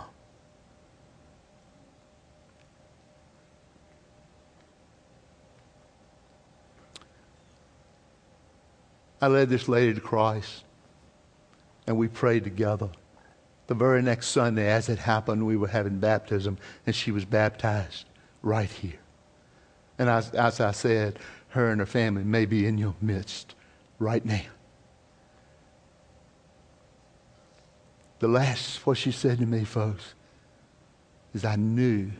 I 9.19 9.27
led 9.27 9.49
this 9.49 9.67
lady 9.67 9.93
to 9.93 9.99
Christ, 9.99 10.63
and 11.87 11.97
we 11.97 12.07
prayed 12.07 12.43
together. 12.43 12.89
The 13.65 13.73
very 13.73 14.01
next 14.01 14.27
Sunday, 14.27 14.69
as 14.69 14.89
it 14.89 14.99
happened, 14.99 15.45
we 15.45 15.57
were 15.57 15.67
having 15.67 15.99
baptism, 15.99 16.57
and 16.85 16.95
she 16.95 17.11
was 17.11 17.25
baptized 17.25 18.05
right 18.43 18.69
here. 18.69 18.99
And 19.97 20.07
as, 20.07 20.29
as 20.31 20.59
I 20.59 20.71
said, 20.71 21.19
her 21.49 21.71
and 21.71 21.79
her 21.79 21.87
family 21.87 22.23
may 22.23 22.45
be 22.45 22.67
in 22.67 22.77
your 22.77 22.95
midst 23.01 23.55
right 23.99 24.23
now. 24.23 24.41
The 28.19 28.27
last, 28.27 28.85
what 28.85 28.97
she 28.97 29.11
said 29.11 29.37
to 29.39 29.45
me, 29.45 29.63
folks, 29.63 30.13
is 31.33 31.45
I 31.45 31.55
knew 31.55 32.11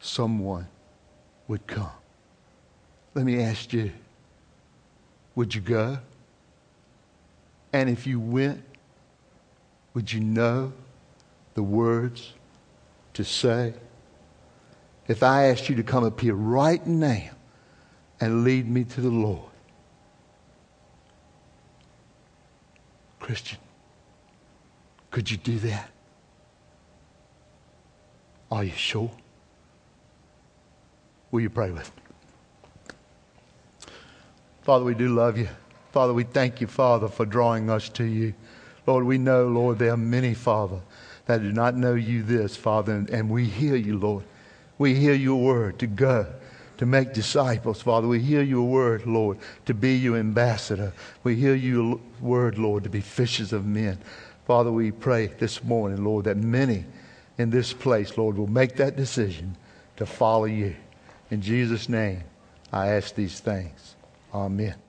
someone 0.00 0.66
would 1.46 1.66
come. 1.66 1.90
Let 3.14 3.24
me 3.24 3.42
ask 3.42 3.72
you, 3.72 3.92
would 5.34 5.54
you 5.54 5.60
go? 5.60 5.98
And 7.72 7.90
if 7.90 8.06
you 8.06 8.18
went, 8.18 8.62
would 9.92 10.12
you 10.12 10.20
know 10.20 10.72
the 11.54 11.62
words 11.62 12.32
to 13.14 13.24
say? 13.24 13.74
If 15.06 15.22
I 15.22 15.48
asked 15.48 15.68
you 15.68 15.76
to 15.76 15.82
come 15.82 16.04
up 16.04 16.20
here 16.20 16.34
right 16.34 16.84
now 16.86 17.30
and 18.20 18.44
lead 18.44 18.68
me 18.68 18.84
to 18.84 19.00
the 19.00 19.10
Lord, 19.10 19.50
Christian, 23.20 23.58
could 25.14 25.30
you 25.30 25.36
do 25.36 25.60
that? 25.60 25.90
Are 28.50 28.64
you 28.64 28.72
sure? 28.72 29.12
Will 31.30 31.40
you 31.40 31.50
pray 31.50 31.70
with 31.70 31.88
me? 31.94 32.02
Father, 34.62 34.84
we 34.84 34.94
do 34.94 35.10
love 35.10 35.38
you. 35.38 35.46
Father, 35.92 36.12
we 36.12 36.24
thank 36.24 36.60
you, 36.60 36.66
Father, 36.66 37.06
for 37.06 37.24
drawing 37.24 37.70
us 37.70 37.88
to 37.90 38.02
you. 38.02 38.34
Lord, 38.88 39.04
we 39.04 39.18
know, 39.18 39.46
Lord, 39.46 39.78
there 39.78 39.92
are 39.92 39.96
many, 39.96 40.34
Father, 40.34 40.80
that 41.26 41.42
do 41.42 41.52
not 41.52 41.76
know 41.76 41.94
you 41.94 42.24
this, 42.24 42.56
Father, 42.56 42.92
and, 42.92 43.08
and 43.08 43.30
we 43.30 43.44
hear 43.44 43.76
you, 43.76 43.96
Lord. 43.96 44.24
We 44.78 44.96
hear 44.96 45.14
your 45.14 45.40
word 45.40 45.78
to 45.78 45.86
go, 45.86 46.26
to 46.78 46.86
make 46.86 47.12
disciples, 47.12 47.80
Father. 47.80 48.08
We 48.08 48.18
hear 48.18 48.42
your 48.42 48.66
word, 48.66 49.06
Lord, 49.06 49.38
to 49.66 49.74
be 49.74 49.94
your 49.94 50.16
ambassador. 50.16 50.92
We 51.22 51.36
hear 51.36 51.54
your 51.54 52.00
word, 52.20 52.58
Lord, 52.58 52.82
to 52.82 52.90
be 52.90 53.00
fishers 53.00 53.52
of 53.52 53.64
men. 53.64 53.98
Father, 54.46 54.70
we 54.70 54.90
pray 54.90 55.26
this 55.26 55.64
morning, 55.64 56.04
Lord, 56.04 56.26
that 56.26 56.36
many 56.36 56.84
in 57.38 57.50
this 57.50 57.72
place, 57.72 58.16
Lord, 58.18 58.36
will 58.36 58.46
make 58.46 58.76
that 58.76 58.96
decision 58.96 59.56
to 59.96 60.06
follow 60.06 60.44
you. 60.44 60.76
In 61.30 61.40
Jesus' 61.40 61.88
name, 61.88 62.22
I 62.72 62.88
ask 62.88 63.14
these 63.14 63.40
things. 63.40 63.96
Amen. 64.32 64.83